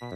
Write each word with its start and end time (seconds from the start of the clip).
Who 0.00 0.06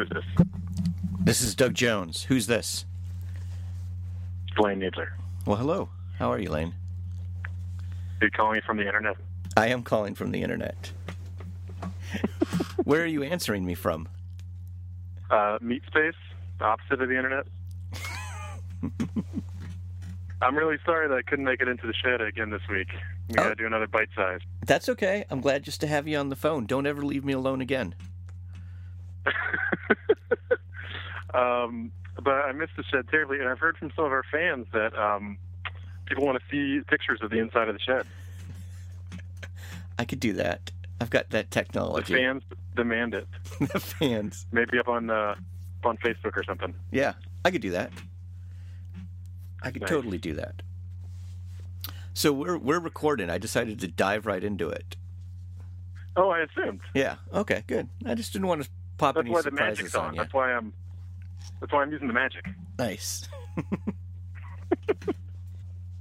is 0.00 0.08
this? 0.08 0.24
This 1.20 1.42
is 1.42 1.54
Doug 1.54 1.74
Jones. 1.74 2.24
Who's 2.24 2.46
this? 2.46 2.86
Blaine 4.90 5.08
Well, 5.46 5.56
hello. 5.56 5.88
How 6.18 6.30
are 6.32 6.38
you, 6.38 6.50
Lane? 6.50 6.74
You're 8.20 8.30
calling 8.30 8.54
me 8.56 8.60
from 8.66 8.76
the 8.76 8.86
internet. 8.86 9.16
I 9.56 9.68
am 9.68 9.82
calling 9.82 10.14
from 10.14 10.30
the 10.30 10.42
internet. 10.42 10.92
Where 12.84 13.02
are 13.02 13.06
you 13.06 13.22
answering 13.22 13.64
me 13.64 13.74
from? 13.74 14.08
Uh, 15.30 15.58
meat 15.60 15.82
space, 15.86 16.14
the 16.58 16.64
opposite 16.64 17.00
of 17.02 17.08
the 17.08 17.16
internet. 17.16 17.46
I'm 20.42 20.56
really 20.56 20.76
sorry 20.84 21.08
that 21.08 21.14
I 21.16 21.22
couldn't 21.22 21.44
make 21.46 21.60
it 21.62 21.68
into 21.68 21.86
the 21.86 21.94
shed 21.94 22.20
again 22.20 22.50
this 22.50 22.60
week. 22.70 22.88
We 23.28 23.36
Oh. 23.38 23.42
gotta 23.44 23.54
do 23.54 23.66
another 23.66 23.86
bite 23.86 24.10
size. 24.14 24.40
That's 24.66 24.88
okay. 24.90 25.24
I'm 25.30 25.40
glad 25.40 25.62
just 25.62 25.80
to 25.80 25.86
have 25.86 26.06
you 26.06 26.18
on 26.18 26.28
the 26.28 26.36
phone. 26.36 26.66
Don't 26.66 26.86
ever 26.86 27.02
leave 27.02 27.24
me 27.24 27.32
alone 27.32 27.60
again. 27.62 27.94
um, 31.34 31.90
but 32.22 32.30
I 32.32 32.52
missed 32.52 32.72
the 32.76 32.84
shed 32.84 33.08
terribly, 33.10 33.40
and 33.40 33.48
I've 33.48 33.58
heard 33.58 33.76
from 33.76 33.90
some 33.96 34.04
of 34.04 34.12
our 34.12 34.24
fans 34.30 34.66
that 34.72 34.96
um, 34.98 35.38
people 36.06 36.24
want 36.24 36.38
to 36.38 36.44
see 36.50 36.82
pictures 36.86 37.20
of 37.22 37.30
the 37.30 37.38
inside 37.38 37.68
of 37.68 37.74
the 37.74 37.80
shed. 37.80 38.06
I 39.98 40.04
could 40.04 40.20
do 40.20 40.32
that. 40.34 40.70
I've 41.00 41.10
got 41.10 41.30
that 41.30 41.50
technology. 41.50 42.12
The 42.14 42.18
fans 42.20 42.42
demand 42.76 43.14
it. 43.14 43.26
the 43.72 43.80
fans. 43.80 44.46
Maybe 44.52 44.78
up 44.78 44.88
on 44.88 45.10
uh, 45.10 45.34
up 45.82 45.86
on 45.86 45.96
Facebook 45.98 46.36
or 46.36 46.44
something. 46.44 46.74
Yeah, 46.90 47.14
I 47.44 47.50
could 47.50 47.62
do 47.62 47.70
that. 47.70 47.90
I 49.62 49.70
could 49.70 49.82
Nice. 49.82 49.90
totally 49.90 50.18
do 50.18 50.34
that. 50.34 50.62
So 52.14 52.32
we're 52.32 52.58
we're 52.58 52.78
recording. 52.80 53.28
I 53.28 53.38
decided 53.38 53.80
to 53.80 53.88
dive 53.88 54.24
right 54.26 54.42
into 54.42 54.68
it. 54.68 54.96
Oh, 56.16 56.30
I 56.30 56.40
assumed. 56.40 56.80
Yeah. 56.94 57.16
Okay. 57.32 57.64
Good. 57.66 57.88
I 58.06 58.14
just 58.14 58.32
didn't 58.32 58.46
want 58.46 58.62
to 58.62 58.68
pop 58.98 59.16
That's 59.16 59.24
any 59.24 59.32
why 59.34 59.40
the 59.40 59.44
surprises 59.44 59.78
magic's 59.78 59.94
on. 59.96 60.04
on 60.06 60.14
you. 60.14 60.20
That's 60.20 60.32
why 60.32 60.52
I'm. 60.52 60.72
That's 61.60 61.72
why 61.72 61.82
I'm 61.82 61.90
using 61.92 62.08
the 62.08 62.14
magic. 62.14 62.44
Nice. 62.78 63.28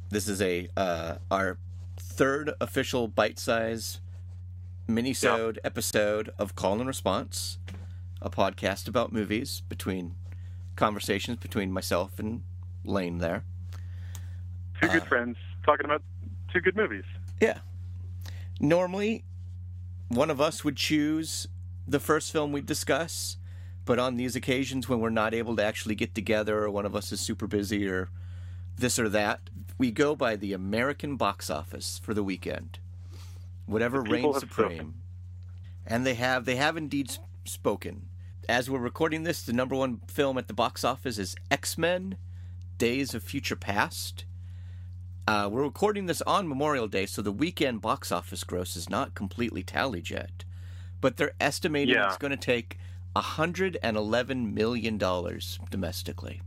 this 0.10 0.28
is 0.28 0.42
a 0.42 0.68
uh, 0.78 1.16
our 1.32 1.58
third 1.98 2.52
official 2.62 3.08
bite-size 3.08 4.00
mini-sode 4.88 5.60
episode 5.64 6.30
of 6.38 6.56
Call 6.56 6.74
and 6.80 6.88
Response, 6.88 7.58
a 8.22 8.30
podcast 8.30 8.88
about 8.88 9.12
movies 9.12 9.62
between 9.70 10.16
conversations 10.76 11.38
between 11.38 11.72
myself 11.72 12.20
and 12.20 12.44
Lane. 12.84 13.20
There, 13.20 13.44
Two 14.82 14.88
good 14.90 15.02
Uh, 15.04 15.06
friends 15.06 15.38
talking 15.66 15.86
about 15.86 16.02
two 16.52 16.60
good 16.62 16.76
movies. 16.76 17.06
yeah. 17.40 17.60
Normally, 18.60 19.24
one 20.10 20.30
of 20.30 20.40
us 20.40 20.64
would 20.64 20.78
choose 20.78 21.48
the 21.88 22.00
first 22.00 22.32
film 22.32 22.52
we'd 22.52 22.66
discuss, 22.66 23.38
but 23.86 24.00
on 24.00 24.16
these 24.16 24.36
occasions 24.36 24.88
when 24.88 25.00
we're 25.00 25.10
not 25.10 25.34
able 25.34 25.56
to 25.56 25.64
actually 25.64 25.96
get 25.96 26.16
together, 26.16 26.64
or 26.64 26.70
one 26.70 26.86
of 26.86 26.96
us 26.96 27.12
is 27.12 27.20
super 27.20 27.48
busy, 27.48 27.88
or 27.88 28.10
this 28.78 28.98
or 28.98 29.10
that, 29.10 29.50
we 29.78 29.92
go 29.92 30.16
by 30.16 30.36
the 30.36 30.54
American 30.54 31.16
box 31.16 31.50
office 31.50 32.00
for 32.04 32.14
the 32.14 32.24
weekend. 32.24 32.80
Whatever 33.66 34.02
reigns 34.02 34.40
supreme. 34.40 34.68
spoken. 34.70 34.94
And 35.86 36.06
they 36.06 36.16
have 36.16 36.46
they 36.46 36.56
have 36.56 36.78
indeed 36.78 37.18
spoken. 37.46 38.08
As 38.50 38.70
we're 38.70 38.80
recording 38.80 39.24
this, 39.24 39.42
the 39.42 39.54
number 39.54 39.76
one 39.76 40.02
film 40.08 40.38
at 40.38 40.48
the 40.48 40.54
box 40.54 40.84
office 40.84 41.18
is 41.18 41.36
X 41.50 41.78
Men: 41.78 42.18
Days 42.78 43.14
of 43.14 43.24
Future 43.24 43.56
Past. 43.56 44.26
Uh, 45.26 45.48
we're 45.50 45.64
recording 45.64 46.06
this 46.08 46.22
on 46.24 46.50
Memorial 46.50 46.88
Day, 46.90 47.06
so 47.06 47.22
the 47.22 47.32
weekend 47.32 47.80
box 47.82 48.12
office 48.12 48.44
gross 48.44 48.76
is 48.76 48.90
not 48.90 49.16
completely 49.16 49.64
tallied 49.64 50.10
yet. 50.10 50.44
But 51.00 51.16
they're 51.16 51.34
estimating 51.40 51.96
Yeah. 51.96 52.08
it's 52.08 52.18
going 52.18 52.32
to 52.32 52.38
take 52.38 52.78
$111 53.16 54.54
million 54.54 54.98
domestically. 55.70 56.42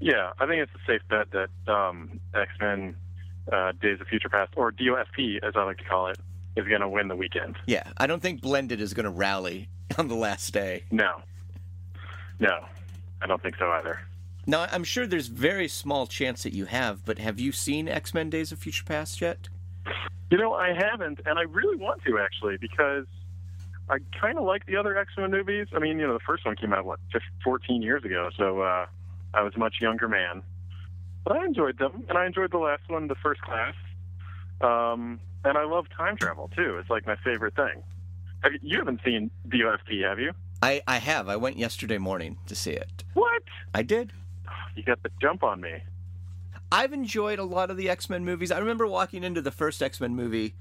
Yeah, 0.00 0.32
I 0.38 0.46
think 0.46 0.62
it's 0.62 0.72
a 0.74 0.86
safe 0.86 1.02
bet 1.08 1.28
that 1.32 1.72
um, 1.72 2.20
X 2.34 2.50
Men 2.60 2.94
uh, 3.52 3.72
Days 3.80 4.00
of 4.00 4.06
Future 4.06 4.28
Past, 4.28 4.52
or 4.56 4.70
DOFP 4.72 5.42
as 5.42 5.54
I 5.56 5.64
like 5.64 5.78
to 5.78 5.84
call 5.84 6.08
it, 6.08 6.18
is 6.56 6.66
going 6.66 6.80
to 6.80 6.88
win 6.88 7.08
the 7.08 7.16
weekend. 7.16 7.56
Yeah, 7.66 7.84
I 7.96 8.06
don't 8.06 8.22
think 8.22 8.40
Blended 8.40 8.80
is 8.80 8.94
going 8.94 9.04
to 9.04 9.10
rally 9.10 9.68
on 9.98 10.08
the 10.08 10.14
last 10.14 10.52
day. 10.52 10.84
No. 10.90 11.22
No, 12.38 12.66
I 13.20 13.26
don't 13.26 13.42
think 13.42 13.56
so 13.58 13.68
either. 13.70 14.00
Now, 14.46 14.66
I'm 14.70 14.84
sure 14.84 15.06
there's 15.06 15.26
very 15.26 15.68
small 15.68 16.06
chance 16.06 16.42
that 16.44 16.54
you 16.54 16.66
have, 16.66 17.04
but 17.04 17.18
have 17.18 17.38
you 17.38 17.52
seen 17.52 17.88
X 17.88 18.14
Men 18.14 18.30
Days 18.30 18.52
of 18.52 18.58
Future 18.58 18.84
Past 18.84 19.20
yet? 19.20 19.48
You 20.30 20.38
know, 20.38 20.54
I 20.54 20.72
haven't, 20.72 21.20
and 21.26 21.38
I 21.38 21.42
really 21.42 21.76
want 21.76 22.02
to 22.04 22.18
actually 22.18 22.56
because 22.58 23.06
I 23.90 23.98
kind 24.20 24.38
of 24.38 24.44
like 24.44 24.66
the 24.66 24.76
other 24.76 24.96
X 24.96 25.12
Men 25.16 25.30
movies. 25.30 25.68
I 25.74 25.78
mean, 25.78 25.98
you 25.98 26.06
know, 26.06 26.12
the 26.12 26.24
first 26.26 26.44
one 26.44 26.56
came 26.56 26.72
out 26.72 26.84
what, 26.84 27.00
15, 27.12 27.28
14 27.42 27.82
years 27.82 28.04
ago, 28.04 28.30
so 28.36 28.60
uh, 28.60 28.86
I 29.34 29.42
was 29.42 29.54
a 29.56 29.58
much 29.58 29.76
younger 29.80 30.08
man. 30.08 30.42
But 31.24 31.36
I 31.36 31.44
enjoyed 31.44 31.78
them, 31.78 32.04
and 32.08 32.16
I 32.16 32.26
enjoyed 32.26 32.52
the 32.52 32.58
last 32.58 32.82
one, 32.88 33.08
The 33.08 33.14
First 33.16 33.40
Class. 33.42 33.74
Um, 34.60 35.20
and 35.44 35.56
I 35.56 35.64
love 35.64 35.86
time 35.96 36.16
travel 36.16 36.50
too. 36.54 36.78
It's 36.78 36.90
like 36.90 37.06
my 37.06 37.16
favorite 37.24 37.54
thing. 37.54 37.82
Have 38.42 38.52
you, 38.52 38.58
you 38.62 38.78
haven't 38.78 39.00
seen 39.04 39.30
DOFP, 39.48 40.02
have 40.08 40.18
you? 40.18 40.32
I, 40.62 40.82
I 40.86 40.98
have. 40.98 41.28
I 41.28 41.36
went 41.36 41.56
yesterday 41.56 41.98
morning 41.98 42.38
to 42.46 42.54
see 42.54 42.72
it. 42.72 43.04
What? 43.14 43.42
I 43.74 43.82
did. 43.82 44.12
You 44.74 44.82
got 44.82 45.02
the 45.02 45.10
jump 45.20 45.42
on 45.42 45.60
me. 45.60 45.82
I've 46.70 46.92
enjoyed 46.92 47.38
a 47.38 47.44
lot 47.44 47.70
of 47.70 47.76
the 47.76 47.88
X 47.88 48.10
Men 48.10 48.24
movies. 48.24 48.52
I 48.52 48.58
remember 48.58 48.86
walking 48.86 49.24
into 49.24 49.40
the 49.40 49.50
first 49.50 49.82
X 49.82 50.00
Men 50.00 50.14
movie 50.14 50.54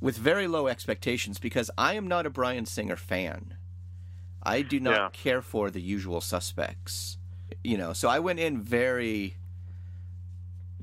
with 0.00 0.16
very 0.16 0.46
low 0.46 0.66
expectations 0.66 1.38
because 1.38 1.70
I 1.78 1.94
am 1.94 2.06
not 2.06 2.26
a 2.26 2.30
Bryan 2.30 2.66
Singer 2.66 2.96
fan. 2.96 3.54
I 4.42 4.62
do 4.62 4.78
not 4.78 4.94
Yeah. 4.94 5.08
care 5.12 5.42
for 5.42 5.70
the 5.70 5.80
usual 5.80 6.20
suspects. 6.20 7.18
You 7.64 7.76
know, 7.78 7.92
so 7.92 8.08
I 8.08 8.18
went 8.18 8.38
in 8.38 8.60
very, 8.60 9.36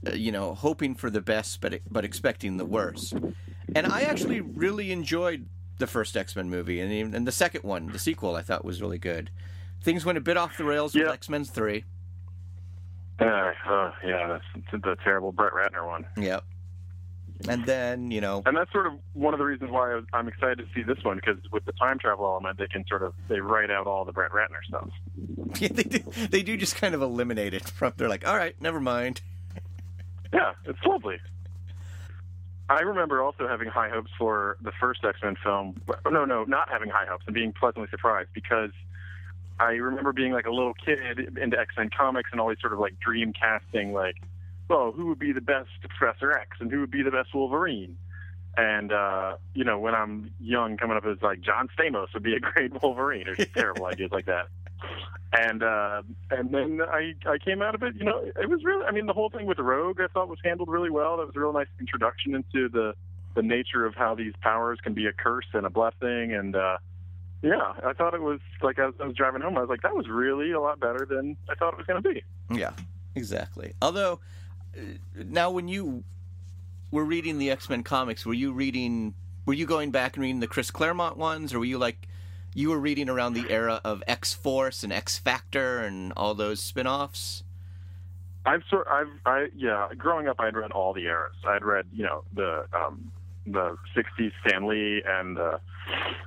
uh, 0.07 0.13
you 0.13 0.31
know, 0.31 0.53
hoping 0.53 0.95
for 0.95 1.09
the 1.09 1.21
best, 1.21 1.61
but 1.61 1.79
but 1.89 2.03
expecting 2.05 2.57
the 2.57 2.65
worst. 2.65 3.13
And 3.75 3.87
I 3.87 4.01
actually 4.01 4.41
really 4.41 4.91
enjoyed 4.91 5.47
the 5.77 5.87
first 5.87 6.15
X 6.15 6.35
Men 6.35 6.49
movie, 6.49 6.79
and 6.79 6.91
even, 6.91 7.15
and 7.15 7.25
the 7.27 7.31
second 7.31 7.63
one, 7.63 7.87
the 7.87 7.99
sequel, 7.99 8.35
I 8.35 8.41
thought 8.41 8.63
was 8.65 8.81
really 8.81 8.99
good. 8.99 9.29
Things 9.81 10.05
went 10.05 10.17
a 10.17 10.21
bit 10.21 10.37
off 10.37 10.57
the 10.57 10.63
rails 10.65 10.93
with 10.95 11.07
X 11.07 11.29
Men 11.29 11.43
Three. 11.45 11.83
Uh, 13.19 13.25
uh, 13.65 13.91
yeah, 14.03 14.27
that's 14.27 14.83
the 14.83 14.95
terrible 15.03 15.31
Brett 15.31 15.53
Ratner 15.53 15.85
one. 15.85 16.05
Yep. 16.17 16.43
And 17.47 17.65
then 17.65 18.09
you 18.11 18.21
know, 18.21 18.41
And 18.45 18.55
that's 18.55 18.71
sort 18.71 18.87
of 18.87 18.93
one 19.13 19.33
of 19.33 19.37
the 19.37 19.45
reasons 19.45 19.69
why 19.71 19.99
I'm 20.13 20.27
excited 20.27 20.59
to 20.59 20.65
see 20.73 20.81
this 20.83 21.03
one 21.03 21.17
because 21.17 21.37
with 21.51 21.65
the 21.65 21.73
time 21.73 21.99
travel 21.99 22.25
element, 22.25 22.57
they 22.57 22.67
can 22.67 22.85
sort 22.87 23.03
of 23.03 23.13
they 23.27 23.39
write 23.39 23.69
out 23.69 23.87
all 23.87 24.05
the 24.05 24.11
Brett 24.13 24.31
Ratner 24.31 24.63
stuff. 24.67 24.89
Yeah, 25.59 25.69
they 25.71 25.83
do. 25.83 25.99
They 26.29 26.41
do 26.41 26.57
just 26.57 26.77
kind 26.77 26.95
of 26.95 27.03
eliminate 27.03 27.53
it 27.53 27.69
from. 27.69 27.93
They're 27.95 28.09
like, 28.09 28.27
all 28.27 28.35
right, 28.35 28.59
never 28.61 28.79
mind. 28.79 29.21
Yeah, 30.33 30.53
it's 30.65 30.83
lovely. 30.83 31.17
I 32.69 32.79
remember 32.79 33.21
also 33.21 33.47
having 33.47 33.67
high 33.67 33.89
hopes 33.89 34.09
for 34.17 34.57
the 34.61 34.71
first 34.79 35.03
X 35.05 35.19
Men 35.21 35.35
film. 35.43 35.79
No, 36.09 36.25
no, 36.25 36.43
not 36.45 36.69
having 36.69 36.89
high 36.89 37.05
hopes 37.05 37.23
and 37.27 37.35
being 37.35 37.53
pleasantly 37.53 37.87
surprised 37.91 38.29
because 38.33 38.71
I 39.59 39.73
remember 39.73 40.11
being 40.11 40.31
like 40.31 40.47
a 40.47 40.51
little 40.51 40.73
kid 40.73 41.19
into 41.19 41.59
X 41.59 41.75
Men 41.77 41.91
comics 41.95 42.29
and 42.31 42.41
always 42.41 42.59
sort 42.61 42.73
of 42.73 42.79
like 42.79 42.99
dream 42.99 43.31
casting, 43.33 43.93
like, 43.93 44.15
oh, 44.69 44.91
who 44.91 45.07
would 45.07 45.19
be 45.19 45.31
the 45.31 45.41
best 45.41 45.69
Professor 45.97 46.31
X 46.31 46.57
and 46.59 46.71
who 46.71 46.79
would 46.81 46.91
be 46.91 47.03
the 47.03 47.11
best 47.11 47.33
Wolverine? 47.33 47.97
And 48.55 48.91
uh, 48.91 49.37
you 49.53 49.63
know, 49.63 49.79
when 49.79 49.95
I'm 49.95 50.31
young, 50.39 50.77
coming 50.77 50.97
up 50.97 51.05
as 51.05 51.21
like 51.21 51.41
John 51.41 51.69
Stamos 51.77 52.13
would 52.13 52.23
be 52.23 52.35
a 52.35 52.39
great 52.39 52.71
Wolverine, 52.83 53.27
or 53.27 53.35
terrible 53.35 53.85
ideas 53.85 54.11
like 54.11 54.25
that. 54.27 54.47
And 55.31 55.63
uh, 55.63 56.03
and 56.29 56.51
then 56.51 56.79
I 56.81 57.15
I 57.25 57.39
came 57.39 57.63
out 57.63 57.73
of 57.73 57.81
it. 57.81 57.95
You 57.95 58.05
know, 58.05 58.19
it 58.19 58.49
was 58.49 58.63
really. 58.63 58.85
I 58.85 58.91
mean, 58.91 59.07
the 59.07 59.13
whole 59.13 59.29
thing 59.29 59.47
with 59.47 59.57
Rogue 59.57 59.99
I 59.99 60.07
thought 60.07 60.27
was 60.27 60.39
handled 60.43 60.69
really 60.69 60.91
well. 60.91 61.17
That 61.17 61.25
was 61.25 61.35
a 61.35 61.39
real 61.39 61.53
nice 61.53 61.67
introduction 61.79 62.35
into 62.35 62.69
the 62.69 62.93
the 63.35 63.41
nature 63.41 63.85
of 63.85 63.95
how 63.95 64.15
these 64.15 64.33
powers 64.41 64.79
can 64.81 64.93
be 64.93 65.07
a 65.07 65.13
curse 65.13 65.47
and 65.53 65.65
a 65.65 65.69
blessing. 65.69 66.33
And 66.33 66.55
uh, 66.55 66.77
yeah, 67.41 67.73
I 67.83 67.93
thought 67.93 68.13
it 68.13 68.21
was 68.21 68.39
like 68.61 68.79
as 68.79 68.93
I 68.99 69.07
was 69.07 69.15
driving 69.15 69.41
home, 69.41 69.57
I 69.57 69.61
was 69.61 69.69
like, 69.69 69.81
that 69.81 69.95
was 69.95 70.07
really 70.07 70.51
a 70.51 70.59
lot 70.59 70.79
better 70.79 71.05
than 71.09 71.35
I 71.49 71.55
thought 71.55 71.73
it 71.73 71.77
was 71.77 71.87
going 71.87 72.01
to 72.01 72.09
be. 72.09 72.23
Yeah, 72.51 72.71
exactly. 73.15 73.73
Although, 73.81 74.19
now 75.15 75.51
when 75.51 75.67
you 75.67 76.03
were 76.91 77.05
reading 77.05 77.37
the 77.37 77.51
X 77.51 77.69
Men 77.69 77.83
comics, 77.83 78.25
were 78.25 78.33
you 78.33 78.51
reading? 78.51 79.13
Were 79.45 79.53
you 79.53 79.65
going 79.65 79.91
back 79.91 80.15
and 80.15 80.21
reading 80.21 80.39
the 80.39 80.47
Chris 80.47 80.71
Claremont 80.71 81.17
ones, 81.17 81.53
or 81.53 81.59
were 81.59 81.65
you 81.65 81.77
like 81.77 82.07
you 82.55 82.69
were 82.69 82.79
reading 82.79 83.09
around 83.09 83.33
the 83.33 83.49
era 83.49 83.81
of 83.83 84.03
X 84.07 84.33
Force 84.33 84.83
and 84.83 84.93
X 84.93 85.17
Factor 85.17 85.79
and 85.79 86.13
all 86.15 86.33
those 86.35 86.59
spin-offs. 86.59 87.43
I've 88.45 88.63
sort 88.69 88.87
I've 88.89 89.07
I 89.25 89.47
yeah. 89.55 89.87
Growing 89.97 90.27
up, 90.27 90.39
I'd 90.39 90.55
read 90.55 90.71
all 90.71 90.93
the 90.93 91.05
eras. 91.05 91.35
I'd 91.47 91.63
read 91.63 91.85
you 91.93 92.03
know 92.03 92.23
the 92.33 92.65
um, 92.73 93.11
the 93.47 93.77
'60s 93.95 94.31
Stan 94.45 94.67
Lee 94.67 95.01
and 95.05 95.37
uh, 95.37 95.57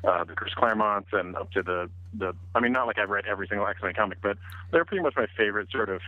uh, 0.02 0.24
the 0.24 0.34
Chris 0.34 0.54
Claremonts 0.54 1.12
and 1.12 1.36
up 1.36 1.50
to 1.52 1.62
the 1.62 1.90
the. 2.14 2.34
I 2.54 2.60
mean, 2.60 2.72
not 2.72 2.86
like 2.86 2.98
I've 2.98 3.10
read 3.10 3.26
every 3.26 3.46
single 3.48 3.66
X 3.66 3.82
Men 3.82 3.92
comic, 3.92 4.18
but 4.22 4.38
they're 4.70 4.86
pretty 4.86 5.02
much 5.02 5.14
my 5.14 5.26
favorite 5.36 5.70
sort 5.70 5.90
of 5.90 6.00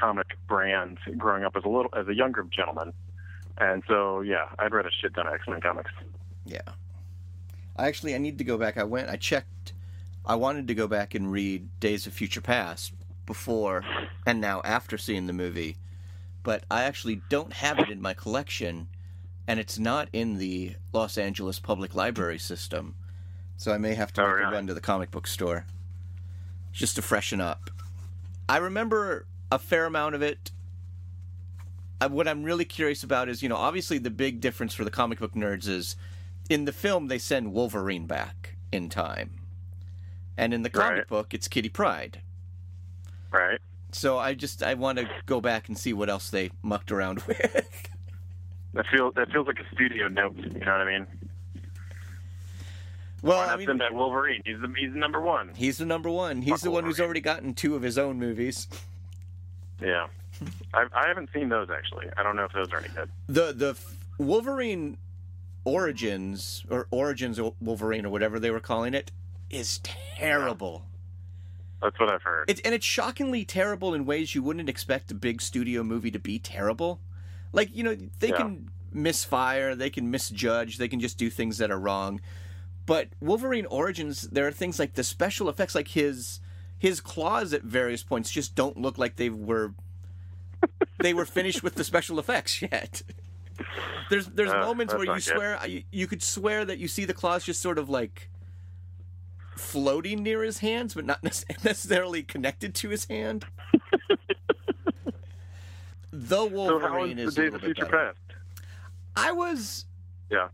comic 0.00 0.26
brand. 0.48 0.98
Growing 1.18 1.44
up 1.44 1.56
as 1.56 1.64
a 1.64 1.68
little 1.68 1.90
as 1.94 2.08
a 2.08 2.14
younger 2.14 2.44
gentleman, 2.50 2.92
and 3.58 3.82
so 3.86 4.20
yeah, 4.22 4.46
I'd 4.58 4.72
read 4.72 4.86
a 4.86 4.90
shit 4.90 5.14
ton 5.14 5.26
of 5.26 5.34
X 5.34 5.46
Men 5.48 5.60
comics. 5.60 5.90
Yeah. 6.46 6.60
I 7.76 7.86
actually 7.86 8.14
I 8.14 8.18
need 8.18 8.38
to 8.38 8.44
go 8.44 8.56
back. 8.58 8.76
I 8.78 8.84
went 8.84 9.08
I 9.08 9.16
checked 9.16 9.72
I 10.26 10.34
wanted 10.34 10.68
to 10.68 10.74
go 10.74 10.86
back 10.86 11.14
and 11.14 11.30
read 11.30 11.68
Days 11.80 12.06
of 12.06 12.12
Future 12.12 12.40
Past 12.42 12.92
before 13.26 13.84
and 14.26 14.40
now 14.40 14.60
after 14.64 14.98
seeing 14.98 15.26
the 15.26 15.32
movie, 15.32 15.76
but 16.42 16.64
I 16.70 16.82
actually 16.82 17.22
don't 17.28 17.52
have 17.54 17.78
it 17.78 17.88
in 17.88 18.02
my 18.02 18.12
collection 18.14 18.88
and 19.46 19.58
it's 19.58 19.78
not 19.78 20.08
in 20.12 20.36
the 20.38 20.74
Los 20.92 21.16
Angeles 21.16 21.58
Public 21.58 21.94
Library 21.94 22.38
system. 22.38 22.94
So 23.56 23.72
I 23.72 23.78
may 23.78 23.94
have 23.94 24.12
to 24.14 24.22
Oh, 24.22 24.28
make 24.36 24.46
a 24.46 24.50
run 24.50 24.66
to 24.66 24.74
the 24.74 24.80
comic 24.80 25.10
book 25.10 25.26
store 25.26 25.64
just 26.72 26.96
to 26.96 27.02
freshen 27.02 27.40
up. 27.40 27.70
I 28.48 28.58
remember 28.58 29.26
a 29.50 29.58
fair 29.58 29.86
amount 29.86 30.14
of 30.14 30.22
it. 30.22 30.50
I, 32.00 32.06
what 32.06 32.26
I'm 32.26 32.42
really 32.44 32.64
curious 32.64 33.02
about 33.02 33.28
is, 33.28 33.42
you 33.42 33.48
know, 33.48 33.56
obviously 33.56 33.98
the 33.98 34.10
big 34.10 34.40
difference 34.40 34.74
for 34.74 34.84
the 34.84 34.90
comic 34.90 35.18
book 35.18 35.34
nerds 35.34 35.68
is 35.68 35.96
in 36.48 36.64
the 36.64 36.72
film 36.72 37.08
they 37.08 37.18
send 37.18 37.52
Wolverine 37.52 38.06
back 38.06 38.56
in 38.72 38.88
time. 38.88 39.32
And 40.36 40.54
in 40.54 40.62
the 40.62 40.70
comic 40.70 40.90
Right. 40.98 41.08
book 41.08 41.34
it's 41.34 41.46
Kitty 41.48 41.68
Pryde. 41.68 42.20
Right. 43.30 43.58
So 43.92 44.18
I 44.18 44.34
just 44.34 44.62
I 44.62 44.74
want 44.74 44.98
to 44.98 45.08
go 45.26 45.40
back 45.40 45.68
and 45.68 45.76
see 45.76 45.92
what 45.92 46.08
else 46.08 46.30
they 46.30 46.50
mucked 46.62 46.90
around 46.90 47.20
with. 47.26 47.78
That 48.72 48.86
feels 48.86 49.12
that 49.14 49.30
feels 49.32 49.46
like 49.46 49.58
a 49.58 49.74
studio 49.74 50.08
note. 50.08 50.36
You 50.36 50.44
know 50.50 50.58
what 50.58 50.68
I 50.68 50.84
mean? 50.98 51.06
well, 53.22 53.38
Why 53.46 53.52
I 53.52 53.56
mean 53.56 53.66
send 53.66 53.80
that 53.80 53.92
Wolverine? 53.92 54.40
He's 54.46 54.60
the 54.60 54.72
he's 54.78 54.92
the 54.92 54.98
number 54.98 55.20
one. 55.20 55.50
he's 55.54 55.76
the 55.78 55.84
number 55.86 56.08
1. 56.08 56.40
He's 56.42 56.50
Fuck 56.52 56.60
the 56.60 56.70
one 56.70 56.84
who's 56.84 57.00
already 57.00 57.20
gotten 57.20 57.52
two 57.52 57.74
of 57.76 57.82
his 57.82 57.98
own 57.98 58.18
movies. 58.18 58.66
Yeah. 59.80 60.06
I, 60.72 60.86
I 60.94 61.08
haven't 61.08 61.30
seen 61.34 61.48
those 61.48 61.68
actually. 61.70 62.06
I 62.16 62.22
don't 62.22 62.36
know 62.36 62.44
if 62.44 62.52
those 62.52 62.72
are 62.72 62.78
any 62.78 62.88
good. 62.88 63.10
the 63.28 63.52
the 63.52 63.76
Wolverine 64.18 64.96
Origins 65.64 66.64
or 66.70 66.86
Origins 66.90 67.38
of 67.38 67.54
Wolverine 67.60 68.06
or 68.06 68.10
whatever 68.10 68.40
they 68.40 68.50
were 68.50 68.60
calling 68.60 68.94
it 68.94 69.10
is 69.50 69.78
terrible. 69.82 70.86
That's 71.82 71.98
what 71.98 72.10
I've 72.12 72.22
heard. 72.22 72.48
It's 72.48 72.60
and 72.62 72.74
it's 72.74 72.84
shockingly 72.86 73.44
terrible 73.44 73.94
in 73.94 74.06
ways 74.06 74.34
you 74.34 74.42
wouldn't 74.42 74.68
expect 74.68 75.10
a 75.10 75.14
big 75.14 75.40
studio 75.42 75.82
movie 75.82 76.10
to 76.10 76.18
be 76.18 76.38
terrible. 76.38 77.00
Like 77.52 77.74
you 77.74 77.82
know 77.84 77.96
they 78.20 78.28
Yeah. 78.28 78.36
can 78.38 78.70
misfire, 78.92 79.74
they 79.74 79.90
can 79.90 80.10
misjudge, 80.10 80.78
they 80.78 80.88
can 80.88 81.00
just 81.00 81.18
do 81.18 81.30
things 81.30 81.58
that 81.58 81.70
are 81.70 81.78
wrong. 81.78 82.20
But 82.86 83.08
Wolverine 83.20 83.66
Origins, 83.66 84.22
there 84.22 84.46
are 84.46 84.52
things 84.52 84.78
like 84.78 84.94
the 84.94 85.04
special 85.04 85.48
effects, 85.48 85.74
like 85.74 85.88
his 85.88 86.40
his 86.80 87.00
claws 87.00 87.52
at 87.52 87.62
various 87.62 88.02
points 88.02 88.30
just 88.30 88.56
don't 88.56 88.76
look 88.80 88.98
like 88.98 89.14
they 89.16 89.30
were 89.30 89.72
they 90.98 91.14
were 91.14 91.24
finished 91.26 91.62
with 91.62 91.76
the 91.76 91.84
special 91.84 92.18
effects 92.18 92.60
yet. 92.62 93.02
There's 94.08 94.26
there's 94.26 94.50
Uh, 94.50 94.60
moments 94.60 94.94
where 94.94 95.04
you 95.04 95.20
swear 95.20 95.58
you, 95.68 95.82
you 95.92 96.06
could 96.06 96.22
swear 96.22 96.64
that 96.64 96.78
you 96.78 96.88
see 96.88 97.04
the 97.04 97.12
claws 97.14 97.44
just 97.44 97.60
sort 97.60 97.78
of 97.78 97.88
like 97.90 98.28
floating 99.56 100.22
near 100.22 100.42
his 100.42 100.58
hands, 100.60 100.94
but 100.94 101.04
not 101.04 101.22
necessarily 101.22 102.22
connected 102.22 102.74
to 102.76 102.88
his 102.88 103.04
hand. 103.04 103.44
the 106.12 106.36
so 106.36 106.46
Wolverine 106.46 107.18
was 107.18 107.28
is 107.28 107.34
the 107.34 107.42
a 107.42 107.44
Days 107.44 107.52
little 107.52 107.56
of 107.56 107.60
bit 107.60 107.76
Future 107.76 107.84
better. 107.90 108.14
Past? 108.14 108.18
I 109.16 109.32
was 109.32 109.84
Yeah. 110.30 110.48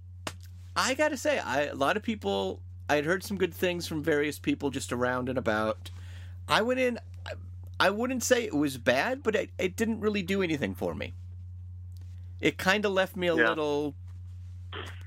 I 0.75 0.95
gotta 0.95 1.17
say, 1.17 1.39
I 1.39 1.63
a 1.67 1.75
lot 1.75 1.97
of 1.97 2.03
people. 2.03 2.61
I 2.89 2.97
had 2.97 3.05
heard 3.05 3.25
some 3.25 3.37
good 3.37 3.53
things 3.55 3.87
from 3.89 4.03
various 4.03 4.39
people 4.39 4.71
just 4.71 4.93
around 4.93 5.29
and 5.29 5.39
about. 5.39 5.91
I 6.49 6.63
went 6.63 6.81
in. 6.81 6.99
I, 7.79 7.91
wouldn't 7.91 8.23
say 8.23 8.45
it 8.45 8.55
was 8.55 8.79
bad, 8.79 9.23
but 9.23 9.35
it, 9.35 9.51
it 9.59 9.77
didn't 9.77 10.01
really 10.01 10.23
do 10.23 10.43
anything 10.43 10.75
for 10.75 10.95
me. 10.95 11.15
It 12.41 12.57
kind 12.57 12.85
of 12.85 12.93
left 12.93 13.17
me 13.17 13.27
a 13.27 13.37
Yeah. 13.37 13.49
little, 13.49 13.95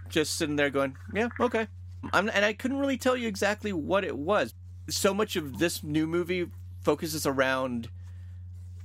just 0.09 0.35
sitting 0.35 0.55
there 0.55 0.69
going, 0.69 0.95
"Yeah, 1.13 1.29
okay." 1.39 1.67
I'm, 2.13 2.29
and 2.29 2.45
I 2.45 2.53
couldn't 2.53 2.77
really 2.77 2.97
tell 2.97 3.17
you 3.17 3.27
exactly 3.27 3.73
what 3.73 4.03
it 4.03 4.17
was. 4.17 4.53
So 4.89 5.13
much 5.13 5.35
of 5.35 5.59
this 5.59 5.83
new 5.83 6.07
movie 6.07 6.49
focuses 6.81 7.25
around 7.25 7.89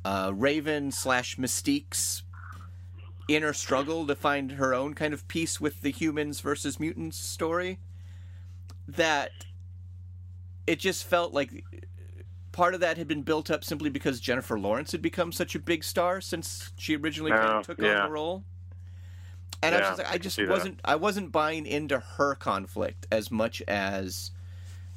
uh, 0.05 0.33
Raven 0.35 0.91
slash 0.91 1.37
Mystique's 1.39 2.23
inner 3.29 3.53
struggle 3.53 4.07
to 4.07 4.15
find 4.15 4.53
her 4.53 4.75
own 4.75 4.95
kind 4.95 5.15
of 5.15 5.27
peace 5.29 5.61
with 5.61 5.81
the 5.81 5.91
humans 5.91 6.41
versus 6.41 6.79
mutants 6.79 7.19
story 7.19 7.79
that 8.87 9.31
it 10.67 10.79
just 10.79 11.05
felt 11.05 11.33
like 11.33 11.65
part 12.55 12.73
of 12.73 12.81
that 12.81 12.97
had 12.97 13.09
been 13.09 13.23
built 13.23 13.51
up 13.51 13.65
simply 13.65 13.91
because 13.91 14.21
Jennifer 14.21 14.59
Lawrence 14.59 14.93
had 14.93 15.03
become 15.03 15.33
such 15.33 15.57
a 15.57 15.59
big 15.59 15.83
star 15.83 16.21
since 16.21 16.71
she 16.79 16.95
originally 16.95 17.33
kind 17.33 17.51
of 17.51 17.67
took 17.67 17.81
yeah. 17.81 17.99
on 17.99 18.07
the 18.07 18.13
role. 18.13 18.45
And 19.61 19.75
I 19.75 19.79
was 19.79 19.89
just 19.89 19.99
like, 19.99 20.11
I 20.11 20.15
I 20.15 20.19
just 20.19 20.49
wasn't 20.49 20.81
I 20.85 20.95
wasn't 20.95 21.33
buying 21.33 21.67
into 21.67 21.99
her 21.99 22.37
conflict 22.37 23.09
as 23.11 23.31
much 23.31 23.61
as 23.67 24.31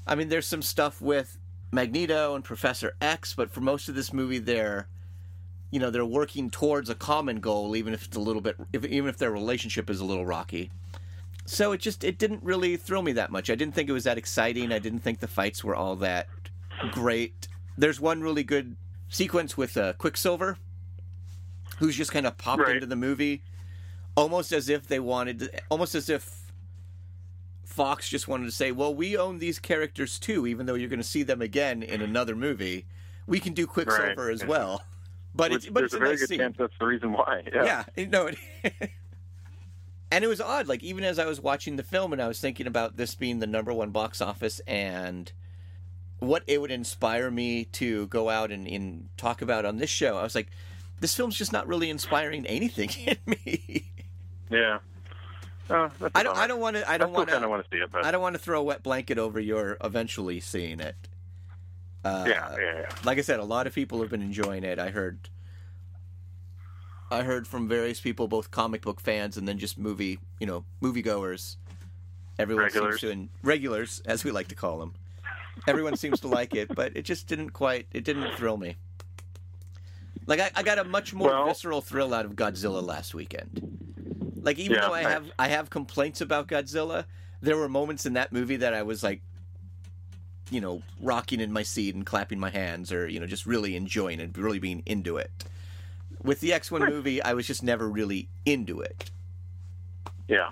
I 0.05 0.13
mean 0.13 0.29
there's 0.29 0.45
some 0.45 0.61
stuff 0.61 1.01
with 1.01 1.37
Magneto 1.71 2.35
and 2.35 2.43
Professor 2.43 2.95
X, 3.01 3.33
but 3.33 3.49
for 3.49 3.61
most 3.61 3.89
of 3.89 3.95
this 3.95 4.13
movie 4.13 4.39
they're 4.39 4.87
you 5.71 5.79
know, 5.79 5.89
they're 5.89 6.05
working 6.05 6.49
towards 6.49 6.89
a 6.89 6.95
common 6.95 7.39
goal 7.39 7.75
even 7.75 7.93
if 7.93 8.05
it's 8.05 8.15
a 8.15 8.21
little 8.21 8.41
bit 8.41 8.55
if, 8.71 8.85
even 8.85 9.09
if 9.09 9.17
their 9.17 9.31
relationship 9.31 9.89
is 9.89 9.99
a 9.99 10.05
little 10.05 10.27
rocky. 10.27 10.69
So 11.45 11.71
it 11.71 11.79
just 11.79 12.03
it 12.03 12.19
didn't 12.19 12.43
really 12.43 12.77
thrill 12.77 13.01
me 13.01 13.13
that 13.13 13.31
much. 13.31 13.49
I 13.49 13.55
didn't 13.55 13.73
think 13.73 13.89
it 13.89 13.93
was 13.93 14.03
that 14.03 14.19
exciting. 14.19 14.71
I 14.71 14.79
didn't 14.79 14.99
think 14.99 15.21
the 15.21 15.27
fights 15.27 15.63
were 15.63 15.75
all 15.75 15.95
that 15.95 16.27
great. 16.91 17.47
There's 17.77 17.99
one 17.99 18.21
really 18.21 18.43
good 18.43 18.75
sequence 19.09 19.55
with 19.57 19.77
uh, 19.77 19.93
Quicksilver, 19.93 20.57
who's 21.79 21.95
just 21.95 22.11
kind 22.11 22.25
of 22.25 22.37
popped 22.37 22.61
Right. 22.61 22.75
into 22.75 22.85
the 22.87 22.95
movie, 22.95 23.43
almost 24.15 24.51
as 24.51 24.67
if 24.69 24.87
they 24.87 24.99
wanted, 24.99 25.39
to, 25.39 25.51
almost 25.69 25.95
as 25.95 26.09
if 26.09 26.51
Fox 27.63 28.09
just 28.09 28.27
wanted 28.27 28.45
to 28.45 28.51
say, 28.51 28.71
"Well, 28.71 28.93
we 28.95 29.15
own 29.15 29.37
these 29.39 29.59
characters 29.59 30.17
too, 30.17 30.47
even 30.47 30.65
though 30.65 30.73
you're 30.73 30.89
going 30.89 30.99
to 30.99 31.07
see 31.07 31.23
them 31.23 31.41
again 31.41 31.83
in 31.83 32.01
another 32.01 32.35
movie. 32.35 32.85
We 33.27 33.39
can 33.39 33.53
do 33.53 33.67
Quicksilver 33.67 34.25
Right. 34.25 34.33
as 34.33 34.43
well." 34.45 34.83
But 35.35 35.51
Which 35.51 35.65
it's 35.65 35.73
but 35.73 35.81
there's 35.81 35.93
it's 35.93 35.93
a 35.93 35.97
a 35.97 35.99
very 35.99 36.11
nice 36.13 36.19
good 36.21 36.29
scene. 36.29 36.39
chance 36.39 36.55
that's 36.57 36.73
the 36.79 36.85
reason 36.87 37.11
why. 37.13 37.43
Yeah. 37.53 37.83
Yeah, 37.95 38.05
no. 38.05 38.27
It, 38.27 38.37
and 40.11 40.23
it 40.23 40.27
was 40.27 40.41
odd. 40.41 40.67
Like 40.67 40.81
even 40.81 41.03
as 41.03 41.19
I 41.19 41.25
was 41.25 41.39
watching 41.39 41.75
the 41.75 41.83
film, 41.83 42.13
and 42.13 42.21
I 42.21 42.27
was 42.27 42.39
thinking 42.39 42.65
about 42.65 42.97
this 42.97 43.13
being 43.13 43.37
the 43.39 43.45
number 43.47 43.71
one 43.71 43.91
box 43.91 44.21
office, 44.21 44.59
and 44.65 45.31
what 46.19 46.43
it 46.47 46.59
would 46.59 46.71
inspire 46.71 47.29
me 47.29 47.65
to 47.65 48.07
go 48.07 48.29
out 48.29 48.51
and, 48.51 48.67
and 48.67 49.09
talk 49.17 49.41
about 49.41 49.65
on 49.65 49.77
this 49.77 49.89
show. 49.89 50.17
I 50.17 50.23
was 50.23 50.35
like, 50.35 50.47
this 50.99 51.15
film's 51.15 51.35
just 51.35 51.53
not 51.53 51.67
really 51.67 51.89
inspiring 51.89 52.45
anything 52.45 52.89
in 53.05 53.17
me. 53.25 53.85
Yeah. 54.49 54.79
That's 55.67 55.93
I 56.15 56.23
don't. 56.23 56.37
I 56.37 56.47
don't 56.47 56.61
want 56.61 56.77
to. 56.77 56.89
I 56.89 56.97
don't 56.97 57.11
want 57.11 57.29
to. 57.29 57.47
want 57.47 57.63
to 57.63 57.69
see 57.69 57.81
it, 57.81 57.91
but 57.91 58.05
I 58.05 58.11
don't 58.11 58.21
want 58.21 58.35
to 58.35 58.39
throw 58.39 58.61
a 58.61 58.63
wet 58.63 58.83
blanket 58.83 59.17
over 59.17 59.37
your 59.37 59.77
eventually 59.83 60.39
seeing 60.39 60.79
it. 60.79 60.95
Uh, 62.05 62.23
yeah, 62.25 62.55
yeah, 62.57 62.79
yeah. 62.79 62.89
like 63.03 63.17
I 63.17 63.21
said, 63.21 63.41
a 63.41 63.43
lot 63.43 63.67
of 63.67 63.73
people 63.73 63.99
have 63.99 64.09
been 64.09 64.21
enjoying 64.21 64.63
it. 64.63 64.79
I 64.79 64.91
heard, 64.91 65.27
I 67.11 67.23
heard 67.23 67.47
from 67.47 67.67
various 67.67 67.99
people, 67.99 68.29
both 68.29 68.49
comic 68.49 68.83
book 68.83 69.01
fans 69.01 69.35
and 69.35 69.45
then 69.45 69.57
just 69.57 69.77
movie, 69.77 70.19
you 70.39 70.47
know, 70.47 70.63
moviegoers. 70.81 71.57
Everyone 72.39 72.65
Regulars. 72.65 73.01
seems 73.01 73.29
to 73.29 73.29
regulars, 73.41 74.01
as 74.05 74.23
we 74.23 74.31
like 74.31 74.47
to 74.49 74.55
call 74.55 74.77
them. 74.77 74.93
Everyone 75.65 75.95
seems 75.97 76.19
to 76.21 76.27
like 76.27 76.53
it, 76.55 76.73
but 76.75 76.95
it 76.95 77.03
just 77.03 77.27
didn't 77.27 77.51
quite. 77.51 77.87
It 77.93 78.03
didn't 78.03 78.33
thrill 78.35 78.57
me. 78.57 78.75
Like 80.25 80.39
I, 80.39 80.51
I 80.55 80.63
got 80.63 80.77
a 80.77 80.83
much 80.83 81.13
more 81.13 81.29
Well- 81.29 81.47
visceral 81.47 81.81
thrill 81.81 82.13
out 82.13 82.25
of 82.25 82.35
Godzilla 82.35 82.83
last 82.85 83.13
weekend. 83.13 83.61
Like 84.41 84.59
even 84.59 84.75
Yeah, 84.77 84.87
though 84.87 84.93
I 84.93 85.01
have 85.03 85.31
I 85.39 85.47
have 85.49 85.69
complaints 85.69 86.21
about 86.21 86.47
Godzilla, 86.47 87.05
there 87.41 87.57
were 87.57 87.67
moments 87.69 88.05
in 88.05 88.13
that 88.13 88.31
movie 88.31 88.57
that 88.57 88.73
I 88.73 88.83
was 88.83 89.03
like, 89.03 89.21
you 90.49 90.61
know, 90.61 90.81
rocking 91.01 91.41
in 91.41 91.51
my 91.51 91.63
seat 91.63 91.95
and 91.95 92.05
clapping 92.05 92.39
my 92.39 92.49
hands, 92.49 92.91
or 92.91 93.07
you 93.07 93.19
know, 93.19 93.25
just 93.25 93.45
really 93.45 93.75
enjoying 93.75 94.19
it, 94.19 94.37
really 94.37 94.59
being 94.59 94.83
into 94.85 95.17
it. 95.17 95.31
With 96.23 96.39
the 96.39 96.53
X 96.53 96.71
One 96.71 96.85
movie, 96.89 97.21
I 97.21 97.33
was 97.33 97.45
just 97.47 97.61
never 97.63 97.87
really 97.89 98.27
into 98.45 98.81
it. 98.81 99.11
Yeah. 100.27 100.51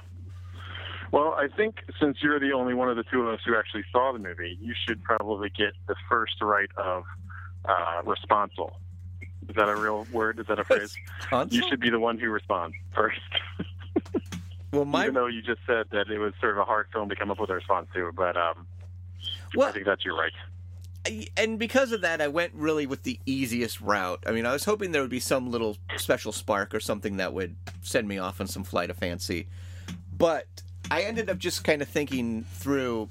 Well, 1.12 1.34
I 1.38 1.48
think 1.56 1.78
since 2.00 2.18
you're 2.22 2.40
the 2.40 2.52
only 2.54 2.74
one 2.74 2.90
of 2.90 2.98
the 2.98 3.04
two 3.04 3.22
of 3.22 3.34
us 3.34 3.40
who 3.46 3.56
actually 3.56 3.84
saw 3.92 4.12
the 4.12 4.20
movie, 4.20 4.58
you 4.62 4.74
should 4.88 5.04
probably 5.04 5.50
get 5.50 5.74
the 5.88 5.96
first 6.10 6.42
right 6.42 6.70
of 6.78 7.04
uh, 7.66 8.02
responsal. 8.04 8.80
Is 9.48 9.56
that 9.56 9.70
a 9.70 9.76
real 9.76 10.08
word? 10.12 10.40
Is 10.40 10.48
that 10.48 10.60
a 10.60 10.64
phrase? 10.66 10.96
You 11.50 11.68
should 11.70 11.80
be 11.80 11.90
the 11.90 12.00
one 12.00 12.18
who 12.18 12.30
responds 12.30 12.76
first. 12.94 13.20
Well, 14.72 14.84
my 14.84 15.04
Even 15.04 15.14
though 15.14 15.28
you 15.28 15.42
just 15.42 15.62
said 15.66 15.86
that 15.92 16.10
it 16.10 16.20
was 16.20 16.34
sort 16.42 16.52
of 16.52 16.58
a 16.58 16.66
hard 16.66 16.88
film 16.92 17.08
to 17.08 17.16
come 17.16 17.32
up 17.32 17.40
with 17.40 17.50
a 17.50 17.54
response 17.54 17.88
to, 17.94 18.12
but 18.14 18.36
um, 18.36 18.68
Well- 19.56 19.70
I 19.70 19.72
think 19.72 19.86
that's 19.86 20.04
your 20.04 20.18
right. 20.18 20.34
and 21.38 21.58
because 21.58 21.94
of 21.94 22.02
that, 22.02 22.20
I 22.20 22.28
went 22.28 22.52
really 22.54 22.86
with 22.86 23.04
the 23.04 23.18
easiest 23.26 23.80
route. 23.80 24.22
I 24.28 24.32
mean, 24.32 24.46
I 24.46 24.52
was 24.52 24.66
hoping 24.66 24.92
there 24.92 25.02
would 25.02 25.10
be 25.10 25.22
some 25.22 25.50
little 25.50 25.78
special 25.96 26.34
spark 26.34 26.76
or 26.76 26.82
something 26.82 27.16
that 27.18 27.32
would 27.32 27.56
send 27.84 28.06
me 28.10 28.18
off 28.18 28.42
on 28.42 28.48
some 28.48 28.66
flight 28.66 28.90
of 28.90 28.98
fancy. 28.98 29.48
But 30.18 30.48
I 30.92 31.02
ended 31.04 31.30
up 31.30 31.38
just 31.38 31.64
kind 31.64 31.82
of 31.82 31.88
thinking 31.88 32.44
through 32.54 33.10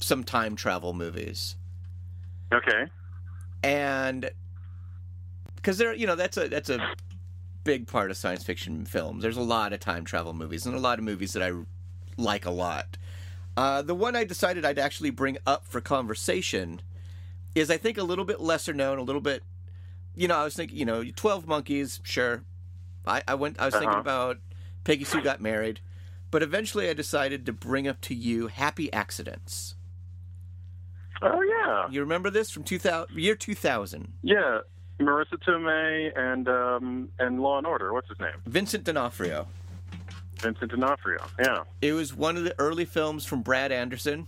some 0.00 0.24
time 0.24 0.56
travel 0.56 0.92
movies. 0.92 1.56
Okay. 2.52 2.86
And 3.62 4.30
because 5.56 5.78
there, 5.78 5.94
you 5.94 6.06
know, 6.06 6.14
that's 6.14 6.36
a 6.36 6.48
that's 6.48 6.70
a 6.70 6.94
big 7.64 7.86
part 7.86 8.10
of 8.10 8.16
science 8.16 8.44
fiction 8.44 8.84
films. 8.86 9.22
There's 9.22 9.36
a 9.36 9.42
lot 9.42 9.72
of 9.72 9.80
time 9.80 10.04
travel 10.04 10.32
movies 10.32 10.64
and 10.64 10.74
a 10.74 10.78
lot 10.78 10.98
of 10.98 11.04
movies 11.04 11.32
that 11.32 11.42
I 11.42 11.52
like 12.16 12.46
a 12.46 12.50
lot. 12.50 12.96
Uh, 13.56 13.82
the 13.82 13.94
one 13.94 14.14
I 14.14 14.24
decided 14.24 14.64
I'd 14.64 14.78
actually 14.78 15.10
bring 15.10 15.36
up 15.46 15.66
for 15.66 15.80
conversation 15.80 16.80
is 17.54 17.70
I 17.70 17.76
think 17.76 17.98
a 17.98 18.04
little 18.04 18.24
bit 18.24 18.40
lesser 18.40 18.72
known, 18.72 18.98
a 18.98 19.02
little 19.02 19.20
bit. 19.20 19.42
You 20.14 20.28
know, 20.28 20.36
I 20.36 20.44
was 20.44 20.54
thinking, 20.54 20.78
you 20.78 20.84
know, 20.84 21.04
Twelve 21.16 21.46
Monkeys, 21.46 22.00
sure. 22.04 22.44
I, 23.06 23.22
I 23.26 23.34
went. 23.34 23.58
I 23.58 23.64
was 23.66 23.74
thinking 23.74 23.90
Uh-huh. 23.90 24.00
about 24.00 24.38
Peggy 24.84 25.04
Sue 25.04 25.20
got 25.20 25.40
married, 25.40 25.80
but 26.30 26.42
eventually 26.42 26.88
I 26.88 26.94
decided 26.94 27.46
to 27.46 27.52
bring 27.52 27.86
up 27.88 28.00
to 28.02 28.14
you 28.14 28.48
Happy 28.48 28.92
Accidents. 28.92 29.74
Oh 31.22 31.42
yeah. 31.42 31.88
You 31.90 32.00
remember 32.00 32.30
this 32.30 32.50
from 32.50 32.62
2000, 32.64 33.16
year 33.18 33.34
2000? 33.34 34.12
Yeah. 34.22 34.60
Marisa 35.00 35.38
Tomei 35.46 36.10
and 36.18 36.48
um, 36.48 37.08
and 37.18 37.40
Law 37.40 37.58
and 37.58 37.66
Order. 37.66 37.92
What's 37.92 38.08
his 38.08 38.18
name? 38.18 38.32
Vincent 38.46 38.84
D'Onofrio. 38.84 39.46
Vincent 40.40 40.70
D'Onofrio. 40.70 41.24
Yeah. 41.38 41.62
It 41.80 41.92
was 41.92 42.14
one 42.14 42.36
of 42.36 42.44
the 42.44 42.54
early 42.58 42.84
films 42.84 43.24
from 43.24 43.42
Brad 43.42 43.70
Anderson, 43.72 44.26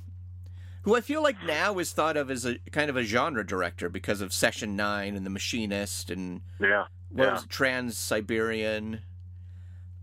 who 0.83 0.97
I 0.97 1.00
feel 1.00 1.23
like 1.23 1.37
now 1.45 1.78
is 1.78 1.92
thought 1.92 2.16
of 2.16 2.30
as 2.30 2.45
a 2.47 2.59
kind 2.73 2.88
of 2.90 2.97
a 2.97 3.02
genre 3.02 3.45
director 3.47 3.88
because 3.88 4.21
of 4.21 4.33
Session 4.33 4.76
Nine 4.76 5.16
and 5.16 5.26
The 5.26 5.30
Machinist 5.30 6.11
and 6.11 6.40
Yeah. 6.61 6.85
what 7.11 7.25
yeah. 7.26 7.33
was 7.33 7.47
Transsiberian. 7.47 9.00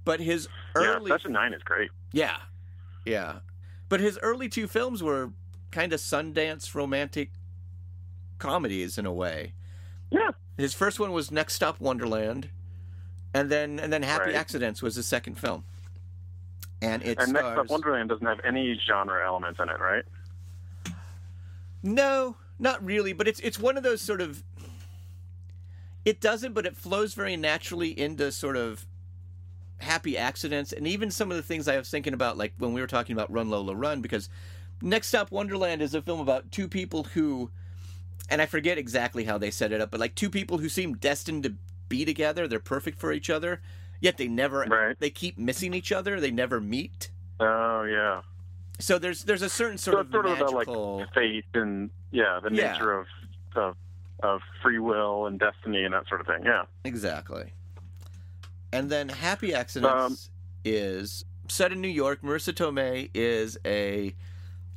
But 0.08 0.22
his 0.22 0.48
yeah. 0.74 0.84
early, 0.84 1.12
Session 1.12 1.34
Nine 1.34 1.54
is 1.54 1.62
great. 1.64 1.92
yeah, 2.14 2.38
yeah, 3.04 3.40
but 3.90 4.00
his 4.00 4.18
early 4.22 4.48
two 4.48 4.66
films 4.66 5.04
were 5.04 5.32
kind 5.70 5.92
of 5.92 6.00
Sundance 6.00 6.74
romantic 6.74 7.32
comedies 8.40 8.98
in 8.98 9.06
a 9.06 9.12
way. 9.12 9.52
Yeah. 10.10 10.32
His 10.56 10.74
first 10.74 10.98
one 10.98 11.12
was 11.12 11.30
Next 11.30 11.56
Stop 11.56 11.82
Wonderland, 11.82 12.48
and 13.34 13.50
then 13.50 13.80
and 13.80 13.92
then 13.92 14.02
Happy 14.02 14.28
Right. 14.28 14.36
Accidents 14.36 14.82
was 14.82 14.96
his 14.96 15.06
second 15.06 15.36
film. 15.36 15.66
And 16.82 17.04
it 17.04 17.20
and 17.20 17.34
Next 17.34 17.46
stars 17.46 17.60
Up 17.60 17.70
Wonderland 17.70 18.08
doesn't 18.08 18.26
have 18.26 18.40
any 18.46 18.80
genre 18.88 19.28
elements 19.28 19.60
in 19.60 19.68
it, 19.68 19.78
right? 19.82 20.06
No, 21.84 22.38
not 22.60 22.82
really, 22.82 23.12
but 23.12 23.28
it's 23.28 23.42
it's 23.42 23.60
one 23.60 23.76
of 23.76 23.84
those 23.84 24.00
sort 24.02 24.22
of 24.22 24.42
it 26.06 26.22
doesn't, 26.22 26.54
but 26.54 26.66
it 26.66 26.78
flows 26.78 27.14
very 27.14 27.36
naturally 27.36 27.90
into 28.00 28.32
sort 28.32 28.56
of 28.56 28.86
happy 29.80 30.18
accidents 30.18 30.74
and 30.74 30.88
even 30.88 31.12
some 31.12 31.30
of 31.32 31.38
the 31.38 31.44
things 31.44 31.68
I 31.68 31.78
was 31.78 31.90
thinking 31.90 32.14
about 32.14 32.38
like 32.38 32.54
when 32.58 32.74
we 32.74 32.82
were 32.82 32.88
talking 32.88 33.14
about 33.14 33.32
Run 33.32 33.50
Lola 33.50 33.76
Run 33.76 34.02
because 34.02 34.30
Next 34.82 35.08
Stop 35.08 35.32
Wonderland 35.32 35.82
is 35.82 35.94
a 35.94 36.02
film 36.02 36.20
about 36.20 36.52
two 36.52 36.68
people 36.68 37.04
who 37.04 37.52
and 38.30 38.42
I 38.42 38.46
forget 38.46 38.78
exactly 38.78 39.24
how 39.24 39.38
they 39.38 39.52
set 39.52 39.72
it 39.72 39.80
up, 39.80 39.90
but 39.92 40.00
like 40.00 40.14
two 40.16 40.30
people 40.30 40.58
who 40.58 40.68
seem 40.68 40.96
destined 40.96 41.44
to 41.44 41.54
be 41.88 42.04
together, 42.04 42.48
they're 42.48 42.60
perfect 42.60 43.00
for 43.00 43.14
each 43.14 43.30
other, 43.30 43.62
yet 44.02 44.18
they 44.18 44.28
never 44.28 44.66
Right. 44.68 45.00
they 45.00 45.10
keep 45.10 45.38
missing 45.38 45.74
each 45.74 45.92
other, 45.92 46.20
they 46.20 46.32
never 46.32 46.60
meet. 46.60 47.10
Oh 47.40 47.84
yeah. 47.84 48.22
So 48.80 48.98
there's 49.00 49.24
there's 49.24 49.42
a 49.44 49.50
certain 49.50 49.78
sort 49.78 49.96
so 49.96 50.00
of 50.02 50.12
sort 50.12 50.26
of 50.26 50.32
about 50.40 50.54
magical 50.54 50.98
like 50.98 51.14
fate 51.14 51.46
and 51.54 51.90
yeah, 52.12 52.40
the 52.44 52.52
Yeah. 52.54 52.74
nature 52.74 52.94
of, 53.00 53.08
of 53.56 53.76
of 54.24 54.42
free 54.64 54.80
will 54.80 55.28
and 55.28 55.40
destiny 55.40 55.84
and 55.84 55.94
that 55.94 56.08
sort 56.10 56.20
of 56.22 56.28
thing. 56.28 56.44
Yeah. 56.44 56.64
Exactly. 56.84 57.54
And 58.72 58.90
then 58.90 59.10
Happy 59.10 59.54
Accidents 59.54 60.30
is 60.66 61.26
set 61.48 61.72
in 61.72 61.82
New 61.82 61.88
York. 61.88 62.22
Marisa 62.22 62.54
Tomei 62.54 63.10
is 63.14 63.58
a 63.66 64.14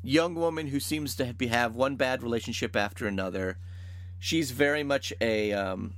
young 0.02 0.34
woman 0.34 0.68
who 0.68 0.80
seems 0.80 1.14
to 1.16 1.34
be, 1.34 1.48
have 1.48 1.74
one 1.74 1.96
bad 1.96 2.22
relationship 2.22 2.76
after 2.76 3.06
another. 3.06 3.58
She's 4.18 4.50
very 4.50 4.82
much 4.82 5.12
a 5.20 5.52
um, 5.52 5.94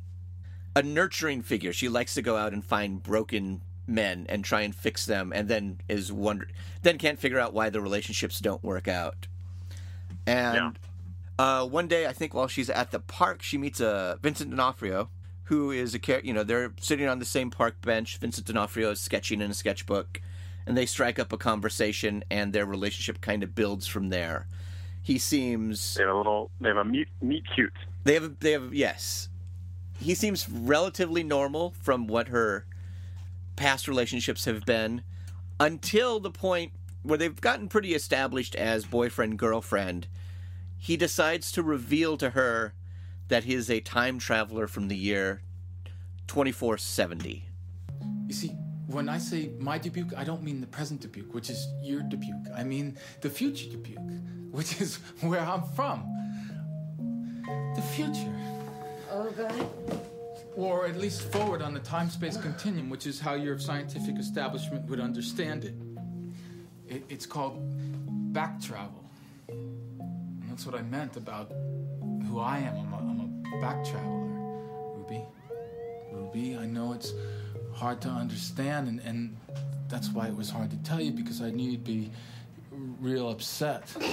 a 0.75 0.83
nurturing 0.83 1.43
figure. 1.43 1.73
She 1.73 1.89
likes 1.89 2.15
to 2.15 2.23
go 2.23 2.37
out 2.37 2.53
and 2.53 2.65
find 2.65 3.03
broken 3.03 3.63
men 3.87 4.27
and 4.29 4.45
try 4.45 4.63
and 4.63 4.75
fix 4.75 5.05
them, 5.07 5.33
and 5.35 5.49
then 5.49 5.81
is 5.89 6.13
wonder 6.13 6.49
then 6.83 6.99
can't 6.99 7.19
figure 7.19 7.39
out 7.39 7.53
why 7.53 7.71
the 7.71 7.81
relationships 7.81 8.41
don't 8.41 8.63
work 8.63 8.89
out. 8.89 9.27
And 10.27 10.57
uh, 11.39 11.67
one 11.67 11.89
day, 11.89 12.07
I 12.07 12.13
think 12.13 12.35
while 12.35 12.47
she's 12.49 12.71
at 12.71 12.91
the 12.91 13.01
park, 13.01 13.43
she 13.43 13.59
meets 13.59 13.81
a 13.81 14.19
Vincent 14.23 14.51
D'Onofrio, 14.51 15.11
who 15.53 15.71
is 15.71 15.95
a 15.95 15.99
char- 15.99 16.23
you 16.25 16.33
know 16.33 16.43
they're 16.43 16.73
sitting 16.81 17.07
on 17.07 17.19
the 17.19 17.27
same 17.27 17.51
park 17.51 17.79
bench. 17.83 18.17
Vincent 18.17 18.47
D'Onofrio 18.47 18.93
is 18.93 19.01
sketching 19.01 19.43
in 19.43 19.51
a 19.51 19.55
sketchbook, 19.55 20.23
and 20.67 20.75
they 20.75 20.87
strike 20.87 21.19
up 21.19 21.31
a 21.31 21.37
conversation, 21.37 22.25
and 22.31 22.55
their 22.55 22.65
relationship 22.65 23.21
kind 23.21 23.43
of 23.43 23.55
builds 23.55 23.87
from 23.87 24.09
there. 24.09 24.47
He 25.03 25.19
seems 25.19 25.93
They 25.95 26.05
have 26.05 26.15
a 26.15 26.17
little. 26.17 26.51
They 26.59 26.69
have 26.69 26.79
a 26.79 26.85
meet 26.87 27.09
meet 27.21 27.45
cute. 27.55 27.75
they 28.05 28.15
have 28.15 28.39
they 28.41 28.53
have 28.53 28.73
yes. 28.73 29.29
He 30.01 30.15
seems 30.15 30.49
relatively 30.49 31.23
normal 31.23 31.75
from 31.83 32.07
what 32.07 32.29
her 32.29 32.65
past 33.57 33.87
relationships 33.87 34.47
have 34.47 34.65
been 34.65 35.03
until 35.61 36.19
the 36.19 36.31
point 36.31 36.73
where 37.03 37.19
they've 37.19 37.41
gotten 37.43 37.69
pretty 37.69 37.93
established 37.95 38.55
as 38.55 38.87
boyfriend 38.87 39.39
girlfriend. 39.39 40.07
He 40.79 40.97
decides 40.97 41.53
to 41.53 41.63
reveal 41.63 42.17
to 42.17 42.31
her 42.31 42.73
that 43.33 43.45
he 43.45 43.55
is 43.55 43.71
a 43.71 43.81
time 43.81 44.19
traveler 44.19 44.67
from 44.67 44.89
the 44.89 44.95
year 44.95 45.41
2470. 46.27 47.43
You 48.27 48.35
see, 48.35 48.49
when 48.89 49.09
I 49.09 49.17
say 49.17 49.53
my 49.59 49.79
Dubuque, 49.79 50.13
I 50.15 50.23
don't 50.23 50.43
mean 50.43 50.61
the 50.61 50.67
present 50.67 51.01
Dubuque, 51.01 51.33
which 51.33 51.49
is 51.49 51.67
your 51.81 52.03
Dubuque. 52.03 52.49
I 52.55 52.63
mean 52.63 52.99
the 53.23 53.31
future 53.31 53.71
Dubuque, 53.71 53.97
which 54.51 54.83
is 54.83 54.97
where 55.23 55.41
I'm 55.41 55.63
from. 55.63 56.05
The 57.75 57.81
future. 57.81 58.35
Oh, 59.11 59.31
God. 59.35 59.71
Or 60.55 60.87
at 60.87 60.99
least 60.99 61.23
forward 61.33 61.63
on 61.63 61.73
the 61.73 61.81
time 61.81 62.11
space 62.11 62.37
continuum, 62.37 62.91
which 62.91 63.07
is 63.07 63.19
how 63.19 63.33
your 63.33 63.59
scientific 63.59 64.19
establishment 64.19 64.85
would 64.91 65.01
understand 65.01 65.65
it. 65.65 65.75
it 66.87 67.03
it's 67.09 67.25
called 67.25 67.57
back 68.35 68.61
travel. 68.61 69.03
And 69.49 70.51
that's 70.51 70.67
what 70.67 70.75
I 70.75 70.83
meant 70.83 71.17
about 71.17 71.51
who 72.29 72.41
I 72.41 72.59
am. 72.59 72.92
Back 73.61 73.85
traveler, 73.85 74.27
Ruby. 74.97 75.23
Ruby, 76.13 76.57
I 76.57 76.67
know 76.67 76.93
it's 76.93 77.13
hard 77.73 78.01
to 78.03 78.09
understand, 78.09 78.89
and, 78.89 79.01
and 79.01 79.37
that's 79.89 80.09
why 80.09 80.27
it 80.27 80.37
was 80.37 80.51
hard 80.51 80.71
to 80.71 80.77
tell 80.79 81.01
you 81.01 81.13
because 81.13 81.41
I 81.41 81.51
knew 81.51 81.71
you'd 81.71 81.85
be 81.85 82.11
real 83.01 83.29
upset. 83.31 83.95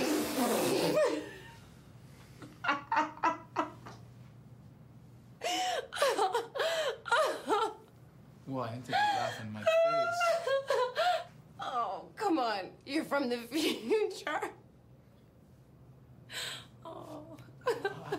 Well, 8.50 8.64
I 8.64 8.72
didn't 8.72 8.86
think 8.86 8.98
you'd 8.98 9.20
laugh 9.20 9.42
in 9.44 9.54
my 9.54 9.60
face. 9.60 9.68
Oh, 11.62 12.06
come 12.16 12.40
on. 12.40 12.72
You're 12.84 13.04
from 13.04 13.30
the 13.30 13.38
future. 13.38 14.50
Oh. 16.84 17.22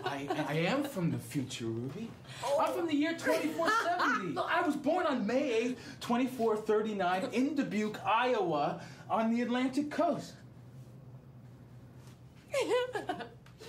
I, 0.05 0.45
I 0.47 0.53
am 0.53 0.85
from 0.85 1.11
the 1.11 1.19
future, 1.31 1.65
Ruby. 1.65 2.11
I'm 2.59 2.73
from 2.73 2.87
the 2.87 2.95
year 2.95 3.13
2470. 3.13 4.37
I 4.49 4.61
was 4.61 4.75
born 4.75 5.05
on 5.05 5.25
May 5.25 5.53
8, 5.53 5.77
2439, 6.01 7.29
in 7.31 7.55
Dubuque, 7.55 7.99
Iowa, 8.05 8.81
on 9.09 9.33
the 9.33 9.41
Atlantic 9.41 9.89
coast. 9.89 10.33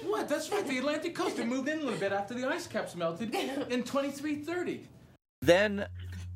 What? 0.05 0.29
That's 0.29 0.51
right, 0.51 0.67
the 0.67 0.79
Atlantic 0.79 1.15
coast. 1.15 1.39
It 1.39 1.47
moved 1.47 1.69
in 1.69 1.79
a 1.79 1.83
little 1.83 1.99
bit 1.99 2.11
after 2.11 2.35
the 2.35 2.45
ice 2.49 2.67
caps 2.67 2.97
melted 2.97 3.33
in 3.33 3.85
2330. 3.85 4.89
Then, 5.41 5.87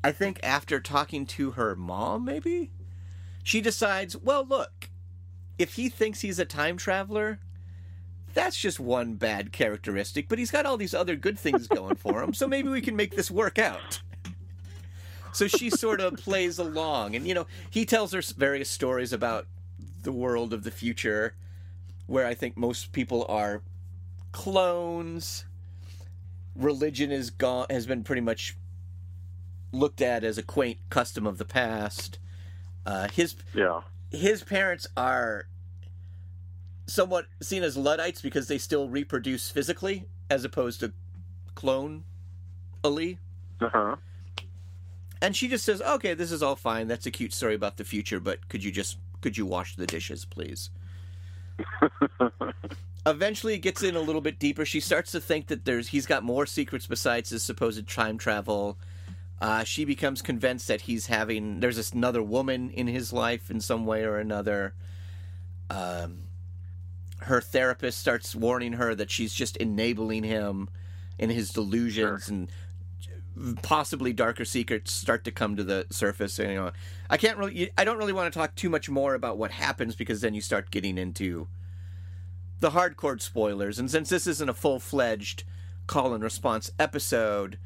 I 0.05 0.13
think 0.13 0.39
after 0.41 0.79
talking 0.79 1.25
to 1.25 1.51
her 1.51 1.75
mom, 1.75 2.23
maybe, 2.23 2.71
she 3.43 3.59
decides, 3.59 4.15
well, 4.15 4.45
look, 4.45 4.89
if 5.59 5.73
he 5.73 5.89
thinks 5.89 6.21
he's 6.21 6.39
a 6.39 6.45
time 6.45 6.77
traveler, 6.77 7.39
that's 8.37 8.55
just 8.55 8.79
one 8.79 9.15
bad 9.15 9.51
characteristic, 9.51 10.29
but 10.29 10.37
he's 10.37 10.51
got 10.51 10.67
all 10.67 10.77
these 10.77 10.93
other 10.93 11.15
good 11.15 11.39
things 11.39 11.67
going 11.67 11.95
for 11.95 12.21
him, 12.21 12.33
so 12.35 12.47
maybe 12.47 12.69
we 12.69 12.81
can 12.81 12.95
make 12.95 13.15
this 13.15 13.31
work 13.31 13.57
out. 13.57 13.99
So 15.33 15.47
she 15.47 15.71
sort 15.71 15.99
of 16.01 16.13
plays 16.17 16.59
along, 16.59 17.15
and 17.15 17.27
you 17.27 17.33
know, 17.33 17.47
he 17.69 17.83
tells 17.83 18.13
her 18.13 18.21
various 18.37 18.69
stories 18.69 19.11
about 19.11 19.47
the 20.03 20.11
world 20.11 20.53
of 20.53 20.63
the 20.63 20.69
future, 20.71 21.33
where 22.05 22.27
I 22.27 22.35
think 22.35 22.55
most 22.55 22.91
people 22.91 23.25
are 23.27 23.63
clones. 24.31 25.45
Religion 26.55 27.11
is 27.11 27.31
gone, 27.31 27.65
has 27.71 27.87
been 27.87 28.03
pretty 28.03 28.21
much 28.21 28.55
looked 29.71 30.01
at 30.01 30.23
as 30.23 30.37
a 30.37 30.43
quaint 30.43 30.77
custom 30.89 31.25
of 31.25 31.39
the 31.39 31.45
past. 31.45 32.19
Uh, 32.85 33.07
his 33.09 33.35
Yeah. 33.53 33.81
his 34.11 34.43
parents 34.43 34.85
are 34.95 35.47
somewhat 36.87 37.27
seen 37.41 37.63
as 37.63 37.77
Luddites 37.77 38.21
because 38.21 38.47
they 38.47 38.57
still 38.57 38.89
reproduce 38.89 39.51
physically 39.51 40.05
as 40.29 40.43
opposed 40.43 40.79
to 40.79 40.93
clone 41.55 42.03
Ali. 42.83 43.19
Uh 43.61 43.69
huh. 43.69 43.95
And 45.21 45.35
she 45.35 45.47
just 45.47 45.65
says, 45.65 45.81
"Okay, 45.81 46.13
this 46.13 46.31
is 46.31 46.41
all 46.43 46.55
fine. 46.55 46.87
That's 46.87 47.05
a 47.05 47.11
cute 47.11 47.33
story 47.33 47.55
about 47.55 47.77
the 47.77 47.83
future, 47.83 48.19
but 48.19 48.47
could 48.49 48.63
you 48.63 48.71
just 48.71 48.97
could 49.21 49.37
you 49.37 49.45
wash 49.45 49.75
the 49.75 49.87
dishes, 49.87 50.25
please?" 50.25 50.69
Eventually, 53.05 53.55
it 53.55 53.59
gets 53.59 53.83
in 53.83 53.95
a 53.95 54.01
little 54.01 54.21
bit 54.21 54.37
deeper. 54.37 54.65
She 54.65 54.79
starts 54.79 55.11
to 55.13 55.21
think 55.21 55.47
that 55.47 55.65
there's 55.65 55.87
he's 55.87 56.05
got 56.05 56.23
more 56.23 56.45
secrets 56.45 56.87
besides 56.87 57.29
his 57.29 57.41
supposed 57.41 57.87
time 57.89 58.17
travel. 58.17 58.77
Uh, 59.39 59.63
she 59.63 59.85
becomes 59.85 60.21
convinced 60.21 60.67
that 60.67 60.81
he's 60.81 61.07
having 61.07 61.59
there's 61.59 61.77
this 61.77 61.91
another 61.91 62.23
woman 62.23 62.69
in 62.71 62.87
his 62.87 63.13
life 63.13 63.49
in 63.49 63.59
some 63.59 63.85
way 63.85 64.03
or 64.03 64.17
another. 64.17 64.73
Um, 65.69 66.26
her 67.19 67.41
therapist 67.41 67.99
starts 67.99 68.35
warning 68.35 68.73
her 68.73 68.93
that 68.95 69.11
she's 69.11 69.33
just 69.33 69.57
enabling 69.57 70.23
him 70.23 70.69
in 71.17 71.29
his 71.29 71.49
delusions 71.49 72.29
and 72.29 72.49
possibly 73.61 74.13
darker 74.13 74.45
secrets 74.45 74.91
start 74.91 75.23
to 75.23 75.31
come 75.31 75.55
to 75.55 75.63
the 75.63 75.85
surface 75.91 76.39
and, 76.39 76.49
you 76.49 76.55
know. 76.55 76.71
I 77.09 77.17
can't 77.17 77.37
really 77.37 77.71
i 77.77 77.83
don't 77.83 77.97
really 77.97 78.13
want 78.13 78.31
to 78.31 78.37
talk 78.37 78.55
too 78.55 78.69
much 78.69 78.89
more 78.89 79.13
about 79.13 79.37
what 79.37 79.51
happens 79.51 79.95
because 79.95 80.21
then 80.21 80.33
you 80.33 80.41
start 80.41 80.71
getting 80.71 80.97
into 80.97 81.47
the 82.59 82.71
hardcore 82.71 83.21
spoilers. 83.21 83.77
And 83.77 83.89
since 83.89 84.09
this 84.09 84.27
isn't 84.27 84.49
a 84.49 84.53
full-fledged 84.53 85.43
call 85.85 86.13
and 86.13 86.23
response 86.23 86.71
episode 86.79 87.57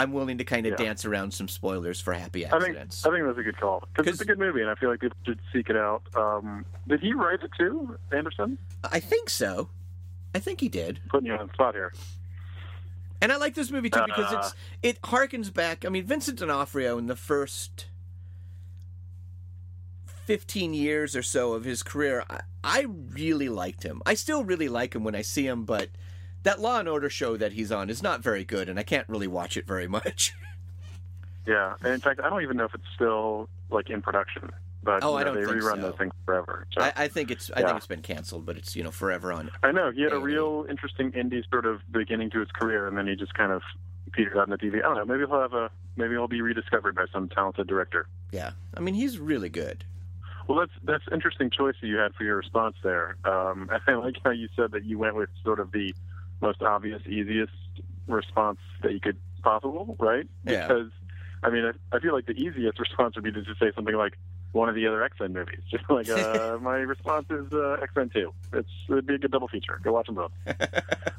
i'm 0.00 0.12
willing 0.12 0.38
to 0.38 0.44
kind 0.44 0.66
of 0.66 0.72
Yeah. 0.78 0.84
dance 0.86 1.04
around 1.04 1.32
some 1.32 1.48
spoilers 1.48 2.00
for 2.00 2.12
happy 2.12 2.46
I 2.46 2.50
think 2.50 2.62
accidents 2.62 3.04
I 3.06 3.10
think 3.10 3.24
that's 3.26 3.38
a 3.38 3.42
good 3.42 3.56
call 3.58 3.80
because 3.80 4.04
'Cause- 4.06 4.14
it's 4.14 4.22
a 4.22 4.24
good 4.24 4.38
movie, 4.38 4.60
and 4.60 4.70
I 4.70 4.74
feel 4.74 4.90
like 4.90 5.00
people 5.00 5.16
should 5.24 5.40
seek 5.52 5.68
it 5.70 5.76
out. 5.76 6.02
Um, 6.14 6.64
did 6.88 7.00
he 7.00 7.12
write 7.12 7.42
it 7.42 7.50
too, 7.58 7.98
Anderson? 8.12 8.58
I 8.84 9.00
think 9.00 9.28
so 9.30 9.68
i 10.34 10.38
think 10.38 10.60
he 10.60 10.68
did 10.68 11.00
Putting 11.08 11.26
you 11.26 11.32
on 11.34 11.48
the 11.48 11.52
spot 11.54 11.74
here. 11.74 11.92
And 13.20 13.32
I 13.32 13.36
like 13.36 13.54
this 13.54 13.70
movie 13.70 13.90
too 13.90 14.00
because 14.06 14.32
Uh. 14.32 14.38
it's 14.38 14.54
it 14.82 15.02
harkens 15.02 15.52
back. 15.52 15.84
I 15.84 15.88
mean, 15.90 16.04
Vincent 16.06 16.38
D'Onofrio 16.38 16.96
in 16.98 17.06
the 17.06 17.16
first 17.16 17.86
fifteen 20.24 20.72
years 20.72 21.16
or 21.16 21.22
so 21.22 21.52
of 21.54 21.64
his 21.64 21.82
career, 21.82 22.24
I, 22.30 22.40
I 22.62 22.86
really 22.88 23.48
liked 23.48 23.82
him. 23.82 24.00
I 24.06 24.14
still 24.14 24.44
really 24.44 24.68
like 24.68 24.94
him 24.94 25.04
when 25.04 25.14
I 25.14 25.22
see 25.22 25.46
him, 25.46 25.64
but 25.64 25.88
that 26.42 26.60
Law 26.60 26.78
and 26.78 26.88
Order 26.88 27.10
show 27.10 27.36
that 27.36 27.52
he's 27.52 27.70
on 27.72 27.90
is 27.90 28.02
not 28.02 28.20
very 28.22 28.44
good, 28.44 28.68
and 28.68 28.78
I 28.78 28.82
can't 28.82 29.08
really 29.08 29.26
watch 29.26 29.56
it 29.56 29.66
very 29.66 29.86
much. 29.88 30.32
Yeah, 31.46 31.74
and 31.82 31.94
in 31.94 32.00
fact, 32.00 32.20
I 32.22 32.28
don't 32.28 32.42
even 32.42 32.58
know 32.58 32.64
if 32.66 32.74
it's 32.74 32.84
still 32.94 33.48
like 33.70 33.88
in 33.90 34.02
production. 34.02 34.50
But 34.82 35.02
Oh, 35.02 35.12
you 35.12 35.16
I 35.16 35.24
don't 35.24 35.34
they 35.34 35.44
think 35.44 35.56
rerun 35.56 35.76
so. 35.76 35.80
those 35.90 35.94
things 35.98 36.12
forever. 36.24 36.66
So. 36.72 36.82
I, 36.82 36.92
I 36.96 37.08
think 37.08 37.30
it's 37.30 37.50
I 37.56 37.60
Yeah. 37.60 37.66
think 37.68 37.78
it's 37.78 37.86
been 37.86 38.02
canceled, 38.02 38.46
but 38.46 38.56
it's 38.56 38.76
you 38.76 38.82
know 38.84 38.90
forever 38.90 39.32
on. 39.32 39.50
I 39.62 39.72
know 39.72 39.90
he 39.90 40.02
had 40.02 40.12
a 40.12 40.18
real 40.18 40.66
interesting 40.68 41.10
indie 41.12 41.42
sort 41.50 41.66
of 41.66 41.80
beginning 41.90 42.30
to 42.30 42.40
his 42.40 42.50
career, 42.52 42.86
and 42.86 42.96
then 42.96 43.06
he 43.06 43.16
just 43.16 43.34
kind 43.34 43.52
of 43.52 43.62
petered 44.12 44.36
out 44.36 44.44
in 44.44 44.50
the 44.50 44.58
TV. 44.58 44.78
I 44.78 44.82
don't 44.82 44.96
know. 44.96 45.04
Maybe 45.06 45.26
he'll 45.26 45.40
have 45.40 45.54
a 45.54 45.70
maybe 45.96 46.12
he'll 46.14 46.28
be 46.28 46.42
rediscovered 46.42 46.94
by 46.94 47.06
some 47.12 47.28
talented 47.30 47.66
director. 47.66 48.06
Yeah, 48.32 48.52
I 48.76 48.80
mean 48.80 48.94
he's 48.94 49.18
really 49.18 49.48
good. 49.48 49.84
Well, 50.46 50.58
that's 50.58 50.72
that's 50.84 51.04
interesting 51.12 51.50
choice 51.50 51.74
that 51.80 51.86
you 51.86 51.96
had 51.96 52.14
for 52.14 52.24
your 52.24 52.36
response 52.36 52.76
there. 52.84 53.16
Um, 53.24 53.70
I 53.86 53.94
like 53.94 54.16
how 54.24 54.30
you 54.30 54.48
said 54.54 54.72
that 54.72 54.84
you 54.84 54.98
went 54.98 55.16
with 55.16 55.30
sort 55.42 55.58
of 55.58 55.72
the 55.72 55.94
most 56.40 56.62
obvious, 56.62 57.02
easiest 57.06 57.52
response 58.06 58.58
that 58.82 58.92
you 58.92 59.00
could 59.00 59.16
possible, 59.42 59.96
right? 59.98 60.26
Yeah. 60.44 60.66
Because 60.66 60.90
I 61.42 61.50
mean, 61.50 61.64
I, 61.64 61.96
I 61.96 62.00
feel 62.00 62.12
like 62.12 62.26
the 62.26 62.32
easiest 62.32 62.78
response 62.78 63.14
would 63.16 63.24
be 63.24 63.32
to 63.32 63.42
just 63.42 63.60
say 63.60 63.72
something 63.74 63.94
like 63.94 64.18
one 64.52 64.68
of 64.68 64.74
the 64.74 64.86
other 64.86 65.02
X 65.02 65.16
Men 65.20 65.32
movies. 65.32 65.60
Just 65.70 65.88
like 65.88 66.08
uh, 66.10 66.58
my 66.60 66.76
response 66.76 67.26
is 67.30 67.52
uh, 67.52 67.76
X 67.82 67.94
Men 67.94 68.10
Two. 68.10 68.32
It's 68.52 68.68
it'd 68.88 69.06
be 69.06 69.14
a 69.14 69.18
good 69.18 69.30
double 69.30 69.48
feature. 69.48 69.80
Go 69.82 69.92
watch 69.92 70.06
them 70.06 70.16
both. 70.16 70.32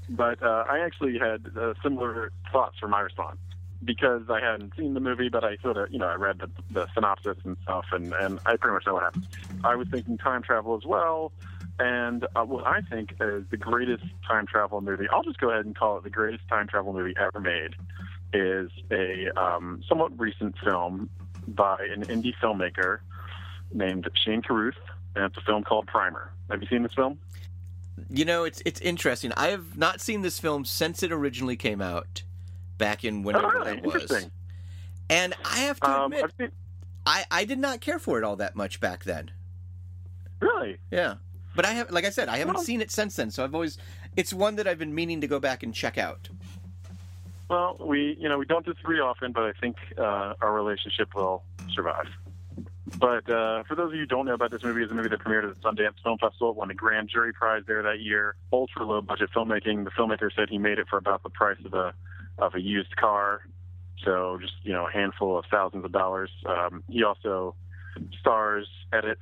but 0.10 0.44
uh, 0.44 0.66
I 0.70 0.80
actually 0.80 1.18
had 1.18 1.46
uh, 1.58 1.74
similar 1.82 2.32
thoughts 2.52 2.78
for 2.80 2.88
my 2.88 3.00
response 3.00 3.38
because 3.84 4.24
I 4.30 4.40
hadn't 4.40 4.74
seen 4.78 4.94
the 4.94 5.00
movie, 5.00 5.30
but 5.30 5.44
I 5.44 5.58
sort 5.64 5.78
of, 5.78 5.92
you 5.92 5.98
know, 5.98 6.08
I 6.08 6.16
read 6.16 6.40
the, 6.40 6.50
the 6.72 6.88
synopsis 6.94 7.38
and 7.44 7.58
stuff, 7.64 7.86
and, 7.92 8.14
and 8.14 8.40
I 8.46 8.56
pretty 8.56 8.76
much 8.76 8.86
know 8.86 8.94
what 8.94 9.04
happens. 9.04 9.26
I 9.64 9.76
was 9.76 9.88
thinking 9.90 10.20
time 10.20 10.44
travel 10.44 10.76
as 10.76 10.86
well, 10.86 11.32
and 11.82 12.28
uh, 12.36 12.44
what 12.44 12.67
I 12.67 12.82
think 12.82 13.15
is 13.20 13.44
the 13.50 13.58
greatest 13.58 14.04
time 14.28 14.46
travel 14.46 14.82
movie, 14.82 15.08
I'll 15.12 15.24
just 15.24 15.39
go 15.39 15.50
ahead 15.50 15.65
and 15.65 15.76
call 15.76 15.98
it 15.98 16.04
the 16.04 16.12
greatest 16.12 16.48
time 16.48 16.67
travel 16.67 16.94
movie 16.94 17.15
ever 17.20 17.39
made, 17.39 17.74
is 18.34 18.70
a 18.91 19.30
um, 19.36 19.82
somewhat 19.89 20.17
recent 20.20 20.56
film 20.63 21.10
by 21.48 21.78
an 21.91 22.06
indie 22.06 22.34
filmmaker 22.41 23.00
named 23.74 24.08
Shane 24.24 24.44
Carruth, 24.44 24.76
and 25.15 25.26
it's 25.26 25.38
a 25.38 25.41
film 25.41 25.63
called 25.63 25.88
Primer. 25.88 26.32
Have 26.52 26.62
you 26.62 26.67
seen 26.67 26.84
this 26.84 26.94
film? 26.94 27.17
You 28.10 28.26
know, 28.26 28.44
it's 28.44 28.62
it's 28.63 28.80
interesting. 28.82 29.32
I 29.36 29.48
have 29.48 29.78
not 29.78 30.02
seen 30.02 30.22
this 30.22 30.39
film 30.39 30.65
since 30.65 31.02
it 31.02 31.12
originally 31.12 31.56
came 31.56 31.82
out, 31.82 32.22
back 32.78 33.04
in 33.04 33.24
whenever 33.24 33.48
oh, 33.48 33.60
really? 33.60 33.82
that 33.82 33.84
was. 33.84 34.28
And 35.10 35.34
I 35.44 35.60
have 35.62 35.80
to 35.80 35.89
Um, 35.89 36.13
admit, 36.13 36.32
seen, 36.38 36.52
I, 37.06 37.26
I 37.32 37.46
did 37.46 37.60
not 37.60 37.82
care 37.82 38.00
for 38.00 38.17
it 38.20 38.24
all 38.24 38.36
that 38.38 38.56
much 38.56 38.80
back 38.80 39.04
then. 39.04 39.32
really? 40.39 40.78
Yeah. 40.91 41.15
But 41.56 41.66
I 41.66 41.72
have, 41.74 41.92
like 41.92 42.06
I 42.06 42.10
said, 42.10 42.30
I 42.30 42.38
haven't 42.38 42.56
Well- 42.56 42.64
seen 42.64 42.82
it 42.82 42.92
since 42.92 43.16
then. 43.16 43.30
So 43.32 43.44
I've 43.44 43.54
always, 43.54 43.78
it's 44.16 44.34
one 44.34 44.56
that 44.56 44.68
I've 44.68 44.80
been 44.80 44.96
meaning 44.96 45.22
to 45.22 45.28
go 45.28 45.40
back 45.40 45.64
and 45.64 45.74
check 45.74 45.98
out. 45.98 46.30
Well, 47.50 47.76
we 47.82 48.16
you 48.18 48.30
know 48.30 48.38
we 48.38 48.46
don't 48.46 48.66
disagree 48.66 49.02
often, 49.02 49.34
but 49.34 49.44
I 49.44 49.52
think 49.60 49.76
uh, 49.98 50.36
our 50.42 50.54
relationship 50.54 51.14
will 51.14 51.44
survive. 51.74 52.08
But 52.98 53.30
uh, 53.30 53.64
for 53.64 53.76
those 53.76 53.90
of 53.90 53.94
you 53.96 54.02
who 54.02 54.06
don't 54.06 54.26
know 54.26 54.34
about 54.34 54.52
this 54.52 54.64
movie, 54.64 54.82
it's 54.84 54.92
a 54.92 54.96
movie 54.96 55.10
that 55.10 55.20
premiered 55.20 55.50
at 55.50 55.56
the 55.56 55.62
Sundance 55.62 56.02
Film 56.04 56.18
Festival, 56.18 56.54
won 56.54 56.70
the 56.70 56.74
Grand 56.74 57.10
Jury 57.10 57.34
Prize 57.34 57.64
there 57.68 57.84
that 57.84 58.00
year. 58.00 58.36
Ultra 58.54 58.86
low 58.86 59.02
budget 59.02 59.30
filmmaking. 59.36 59.84
The 59.84 59.92
filmmaker 59.92 60.30
said 60.34 60.50
he 60.50 60.58
made 60.58 60.80
it 60.80 60.88
for 60.90 60.98
about 60.98 61.24
the 61.24 61.30
price 61.30 61.58
of 61.66 61.74
a 61.74 61.94
of 62.38 62.56
a 62.56 62.62
used 62.62 62.96
car, 62.96 63.42
so 64.06 64.38
just 64.42 64.54
you 64.64 64.72
know 64.72 64.88
a 64.88 64.92
handful 64.92 65.38
of 65.38 65.44
thousands 65.52 65.84
of 65.84 65.92
dollars. 65.92 66.30
Um, 66.46 66.84
he 66.90 67.04
also 67.04 67.56
stars, 68.20 68.68
edits, 68.94 69.22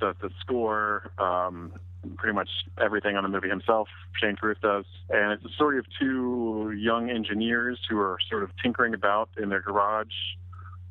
does 0.00 0.16
the 0.20 0.30
score, 0.40 1.10
um, 1.18 1.72
pretty 2.16 2.34
much 2.34 2.48
everything 2.78 3.16
on 3.16 3.22
the 3.22 3.28
movie 3.28 3.48
himself. 3.48 3.88
Shane 4.20 4.36
Carruth 4.36 4.60
does, 4.60 4.86
and 5.10 5.32
it's 5.32 5.44
a 5.44 5.54
story 5.54 5.78
of 5.78 5.84
two 5.98 6.72
young 6.76 7.10
engineers 7.10 7.78
who 7.88 7.98
are 7.98 8.18
sort 8.28 8.42
of 8.42 8.50
tinkering 8.62 8.94
about 8.94 9.28
in 9.36 9.48
their 9.50 9.60
garage 9.60 10.06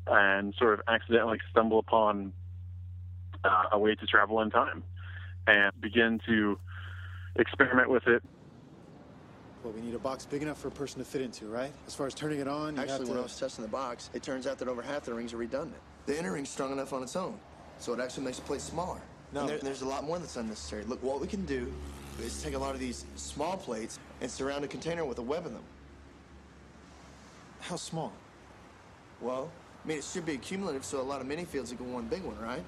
and 0.06 0.54
sort 0.58 0.74
of 0.74 0.80
accidentally 0.88 1.38
stumble 1.50 1.78
upon 1.78 2.32
uh, 3.44 3.64
a 3.72 3.78
way 3.78 3.94
to 3.94 4.06
travel 4.06 4.40
in 4.40 4.50
time 4.50 4.82
and 5.46 5.72
begin 5.80 6.20
to 6.26 6.58
experiment 7.36 7.90
with 7.90 8.06
it. 8.06 8.22
Well, 9.62 9.74
we 9.74 9.82
need 9.82 9.94
a 9.94 9.98
box 9.98 10.24
big 10.24 10.42
enough 10.42 10.58
for 10.58 10.68
a 10.68 10.70
person 10.70 11.00
to 11.00 11.04
fit 11.04 11.20
into, 11.20 11.46
right? 11.46 11.72
As 11.86 11.94
far 11.94 12.06
as 12.06 12.14
turning 12.14 12.40
it 12.40 12.48
on, 12.48 12.76
you 12.76 12.80
Actually, 12.80 12.92
have 12.92 13.04
to... 13.04 13.10
when 13.10 13.18
I 13.18 13.22
was 13.22 13.38
testing 13.38 13.62
the 13.62 13.70
box, 13.70 14.08
it 14.14 14.22
turns 14.22 14.46
out 14.46 14.58
that 14.58 14.68
over 14.68 14.80
half 14.80 15.04
the 15.04 15.12
rings 15.12 15.34
are 15.34 15.36
redundant. 15.36 15.76
The 16.06 16.18
inner 16.18 16.32
ring's 16.32 16.48
strong 16.48 16.72
enough 16.72 16.92
on 16.94 17.02
its 17.02 17.14
own, 17.14 17.38
so 17.80 17.92
it 17.92 18.00
actually 18.00 18.24
makes 18.24 18.36
the 18.36 18.44
plate 18.44 18.60
smaller. 18.60 19.00
No. 19.32 19.40
And 19.40 19.48
there, 19.48 19.58
there's 19.58 19.82
a 19.82 19.88
lot 19.88 20.04
more 20.04 20.18
that's 20.18 20.36
unnecessary. 20.36 20.84
Look, 20.84 21.02
what 21.02 21.20
we 21.20 21.26
can 21.26 21.44
do 21.46 21.72
is 22.20 22.42
take 22.42 22.54
a 22.54 22.58
lot 22.58 22.74
of 22.74 22.80
these 22.80 23.04
small 23.16 23.56
plates 23.56 23.98
and 24.20 24.30
surround 24.30 24.64
a 24.64 24.68
container 24.68 25.04
with 25.04 25.18
a 25.18 25.22
web 25.22 25.46
in 25.46 25.54
them. 25.54 25.62
How 27.60 27.76
small? 27.76 28.12
Well, 29.20 29.50
I 29.84 29.88
mean, 29.88 29.98
it 29.98 30.04
should 30.04 30.26
be 30.26 30.34
accumulative, 30.34 30.84
so 30.84 31.00
a 31.00 31.02
lot 31.02 31.20
of 31.20 31.26
mini 31.26 31.44
fields 31.44 31.72
equal 31.72 31.86
one 31.86 32.06
big 32.06 32.22
one, 32.22 32.38
right? 32.40 32.62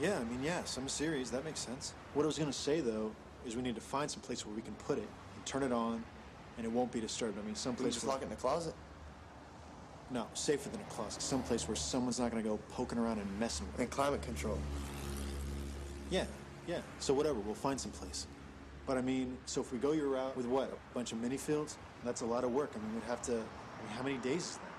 Yeah, 0.00 0.18
I 0.18 0.24
mean, 0.24 0.42
yeah, 0.42 0.64
some 0.64 0.88
series, 0.88 1.30
that 1.30 1.44
makes 1.44 1.60
sense. 1.60 1.94
What 2.14 2.24
I 2.24 2.26
was 2.26 2.38
gonna 2.38 2.52
say, 2.52 2.80
though, 2.80 3.12
is 3.46 3.56
we 3.56 3.62
need 3.62 3.74
to 3.74 3.80
find 3.80 4.10
some 4.10 4.20
place 4.20 4.46
where 4.46 4.54
we 4.54 4.62
can 4.62 4.74
put 4.74 4.98
it 4.98 5.08
and 5.34 5.46
turn 5.46 5.62
it 5.62 5.72
on, 5.72 6.04
and 6.56 6.66
it 6.66 6.70
won't 6.70 6.92
be 6.92 7.00
disturbed. 7.00 7.38
I 7.38 7.46
mean, 7.46 7.54
some 7.54 7.74
place 7.74 7.94
just 7.94 8.06
lock 8.06 8.20
it 8.20 8.24
in 8.24 8.30
the 8.30 8.36
closet. 8.36 8.74
No, 10.12 10.26
safer 10.34 10.68
than 10.68 10.80
a 10.80 10.84
closet. 10.84 11.22
Someplace 11.22 11.66
where 11.66 11.76
someone's 11.76 12.20
not 12.20 12.30
gonna 12.30 12.42
go 12.42 12.58
poking 12.70 12.98
around 12.98 13.18
and 13.18 13.40
messing 13.40 13.66
with 13.66 13.80
it. 13.80 13.82
And 13.84 13.90
climate 13.90 14.20
control. 14.22 14.58
Yeah, 16.10 16.26
yeah. 16.66 16.80
So 16.98 17.14
whatever, 17.14 17.38
we'll 17.40 17.54
find 17.54 17.80
some 17.80 17.92
place. 17.92 18.26
But 18.86 18.98
I 18.98 19.00
mean, 19.00 19.38
so 19.46 19.62
if 19.62 19.72
we 19.72 19.78
go 19.78 19.92
your 19.92 20.08
route 20.08 20.36
with 20.36 20.44
what? 20.46 20.70
A 20.70 20.94
bunch 20.94 21.12
of 21.12 21.20
mini 21.20 21.38
fields? 21.38 21.78
That's 22.04 22.20
a 22.20 22.26
lot 22.26 22.44
of 22.44 22.52
work. 22.52 22.72
I 22.74 22.78
mean, 22.78 22.94
we'd 22.94 23.04
have 23.04 23.22
to... 23.22 23.32
I 23.32 23.36
mean, 23.36 23.92
how 23.96 24.02
many 24.02 24.18
days 24.18 24.42
is 24.42 24.58
that? 24.58 24.72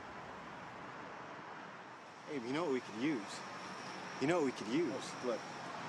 Abe, 2.35 2.43
you 2.45 2.53
know 2.53 2.63
what 2.63 2.73
we 2.73 2.81
could 2.81 3.01
use? 3.01 3.21
You 4.21 4.27
know 4.27 4.35
what 4.35 4.45
we 4.45 4.51
could 4.51 4.67
use? 4.67 4.91
Look, 5.25 5.39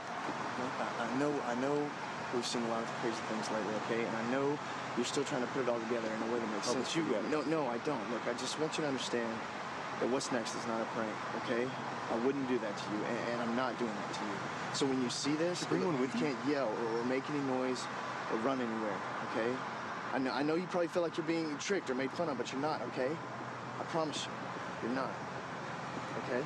I, 0.08 1.06
I 1.06 1.18
know, 1.18 1.34
I 1.46 1.54
know 1.56 1.90
we've 2.32 2.46
seen 2.46 2.62
a 2.64 2.68
lot 2.68 2.82
of 2.82 2.88
crazy 3.02 3.16
things 3.28 3.50
lately, 3.50 3.74
okay? 3.86 4.00
And 4.06 4.16
I 4.16 4.24
know 4.30 4.58
you're 4.96 5.04
still 5.04 5.24
trying 5.24 5.42
to 5.42 5.48
put 5.48 5.62
it 5.62 5.68
all 5.68 5.80
together 5.80 6.08
in 6.08 6.20
a 6.28 6.32
way 6.32 6.38
that 6.40 6.50
makes 6.50 6.68
Oh, 6.70 6.74
sense. 6.74 6.94
you 6.96 7.02
got 7.04 7.24
it. 7.24 7.30
No, 7.30 7.42
no, 7.42 7.66
I 7.68 7.78
don't. 7.78 8.00
Look, 8.10 8.22
I 8.28 8.32
just 8.34 8.58
want 8.60 8.76
you 8.78 8.82
to 8.82 8.88
understand 8.88 9.28
that 10.00 10.08
what's 10.08 10.30
next 10.32 10.54
is 10.54 10.66
not 10.66 10.80
a 10.80 10.84
prank, 10.96 11.12
okay? 11.44 11.66
I 12.12 12.16
wouldn't 12.26 12.48
do 12.48 12.58
that 12.58 12.76
to 12.76 12.84
you, 12.94 13.00
and, 13.04 13.18
and 13.32 13.42
I'm 13.42 13.56
not 13.56 13.78
doing 13.78 13.90
that 13.92 14.14
to 14.14 14.20
you. 14.24 14.36
So 14.74 14.86
when 14.86 15.02
you 15.02 15.10
see 15.10 15.34
this, 15.34 15.64
Bring 15.64 15.84
one 15.84 16.00
with 16.00 16.14
you 16.14 16.20
can't 16.20 16.38
yell 16.48 16.68
or, 16.68 17.00
or 17.00 17.04
make 17.04 17.28
any 17.30 17.40
noise 17.40 17.82
or 18.32 18.38
run 18.38 18.60
anywhere, 18.60 18.98
okay? 19.30 19.50
I 20.12 20.18
know, 20.18 20.32
I 20.32 20.42
know 20.42 20.54
you 20.54 20.66
probably 20.66 20.88
feel 20.88 21.02
like 21.02 21.16
you're 21.16 21.26
being 21.26 21.56
tricked 21.58 21.90
or 21.90 21.94
made 21.94 22.10
fun 22.12 22.28
of, 22.28 22.38
but 22.38 22.52
you're 22.52 22.60
not, 22.60 22.82
okay? 22.92 23.10
I 23.80 23.84
promise 23.84 24.26
you, 24.26 24.88
you're 24.88 24.96
not. 24.96 25.10
Okay? 26.26 26.42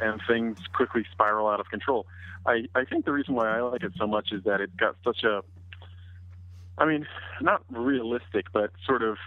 And 0.00 0.20
things 0.26 0.58
quickly 0.72 1.04
spiral 1.12 1.48
out 1.48 1.60
of 1.60 1.68
control. 1.68 2.06
I, 2.46 2.64
I 2.74 2.84
think 2.84 3.04
the 3.04 3.12
reason 3.12 3.34
why 3.34 3.56
I 3.56 3.60
like 3.60 3.82
it 3.82 3.92
so 3.98 4.06
much 4.06 4.32
is 4.32 4.44
that 4.44 4.60
it 4.60 4.76
got 4.76 4.96
such 5.04 5.24
a, 5.24 5.42
I 6.78 6.86
mean, 6.86 7.06
not 7.40 7.62
realistic, 7.70 8.46
but 8.52 8.70
sort 8.86 9.02
of 9.02 9.18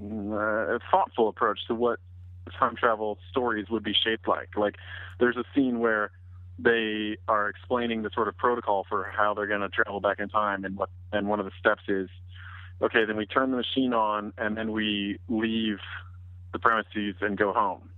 uh, 0.00 0.78
thoughtful 0.90 1.28
approach 1.28 1.60
to 1.68 1.74
what 1.74 1.98
time 2.58 2.76
travel 2.76 3.18
stories 3.30 3.68
would 3.68 3.82
be 3.82 3.92
shaped 3.92 4.26
like. 4.26 4.56
Like, 4.56 4.76
there's 5.20 5.36
a 5.36 5.44
scene 5.54 5.80
where 5.80 6.10
they 6.58 7.18
are 7.28 7.48
explaining 7.48 8.02
the 8.02 8.10
sort 8.14 8.28
of 8.28 8.36
protocol 8.36 8.86
for 8.88 9.04
how 9.14 9.34
they're 9.34 9.46
going 9.46 9.60
to 9.60 9.68
travel 9.68 10.00
back 10.00 10.18
in 10.18 10.28
time, 10.28 10.64
and 10.64 10.76
what 10.76 10.90
and 11.12 11.28
one 11.28 11.40
of 11.40 11.46
the 11.46 11.52
steps 11.58 11.82
is, 11.88 12.08
okay, 12.80 13.04
then 13.04 13.16
we 13.16 13.26
turn 13.26 13.50
the 13.50 13.56
machine 13.56 13.92
on, 13.92 14.32
and 14.38 14.56
then 14.56 14.72
we 14.72 15.18
leave 15.28 15.78
the 16.52 16.58
premises 16.58 17.14
and 17.20 17.36
go 17.36 17.52
home. 17.52 17.90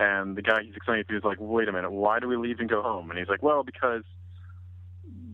And 0.00 0.34
the 0.34 0.40
guy 0.40 0.62
he's 0.64 0.74
explaining 0.74 1.04
to 1.10 1.16
is 1.18 1.24
like, 1.24 1.36
wait 1.38 1.68
a 1.68 1.72
minute, 1.72 1.92
why 1.92 2.20
do 2.20 2.26
we 2.26 2.38
leave 2.38 2.58
and 2.58 2.70
go 2.70 2.80
home? 2.80 3.10
And 3.10 3.18
he's 3.18 3.28
like, 3.28 3.42
well, 3.42 3.62
because 3.62 4.02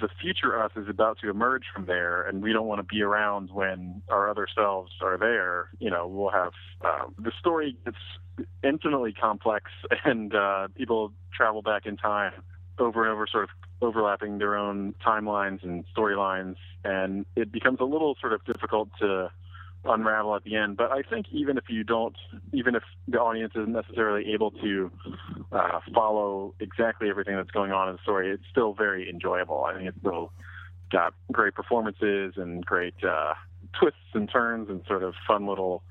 the 0.01 0.09
future 0.21 0.61
us 0.61 0.73
is 0.75 0.89
about 0.89 1.19
to 1.21 1.31
emerge 1.31 1.63
from 1.73 1.87
there, 1.87 2.23
and 2.23 2.43
we 2.43 2.53
don't 2.53 2.67
want 2.67 2.81
to 2.81 2.83
be 2.83 3.01
around 3.01 3.51
when 3.53 4.03
our 4.09 4.29
other 4.29 4.49
selves 4.53 4.91
are 5.01 5.17
there. 5.17 5.69
You 5.79 5.91
know, 5.91 6.09
we'll 6.09 6.33
have 6.33 6.53
um, 6.85 7.15
the 7.17 7.31
story 7.39 7.77
gets 7.85 7.97
infinitely 8.65 9.13
complex, 9.13 9.71
and 10.05 10.35
uh, 10.35 10.67
people 10.75 11.13
travel 11.33 11.63
back 11.63 11.87
in 11.87 11.97
time 11.97 12.33
over 12.81 13.05
and 13.05 13.13
over, 13.13 13.29
sort 13.29 13.45
of 13.45 13.51
overlapping 13.81 14.39
their 14.39 14.57
own 14.57 14.97
timelines 15.07 15.63
and 15.63 15.85
storylines, 15.97 16.57
and 16.85 17.25
it 17.37 17.53
becomes 17.53 17.79
a 17.79 17.85
little 17.85 18.17
sort 18.21 18.33
of 18.33 18.45
difficult 18.45 18.89
to 18.99 19.31
unravel 19.89 20.35
at 20.35 20.45
the 20.45 20.57
end. 20.57 20.77
But 20.77 20.93
I 20.93 21.03
think 21.03 21.27
even 21.31 21.57
if 21.59 21.65
you 21.69 21.85
don't, 21.85 22.17
even 22.53 22.75
if 22.75 22.83
the 23.09 23.19
audience 23.19 23.53
isn't 23.55 23.73
necessarily 23.73 24.33
able 24.33 24.51
to 24.53 24.91
uh, 25.53 25.81
follow 25.95 26.55
exactly 26.61 27.09
everything 27.09 27.37
that's 27.37 27.51
going 27.51 27.73
on 27.73 27.89
in 27.89 27.97
the 27.97 28.03
story, 28.03 28.31
it's 28.31 28.45
still 28.51 28.75
very 28.75 29.09
enjoyable. 29.09 29.65
I 29.65 29.75
think 29.75 29.89
it's 29.89 29.99
still 30.01 30.33
got 30.91 31.15
great 31.33 31.55
performances 31.55 32.35
and 32.37 32.65
great 32.65 32.95
uh, 33.03 33.35
twists 33.79 33.99
and 34.15 34.31
turns 34.31 34.69
and 34.69 34.83
sort 34.87 35.03
of 35.03 35.15
fun 35.27 35.47
little 35.47 35.83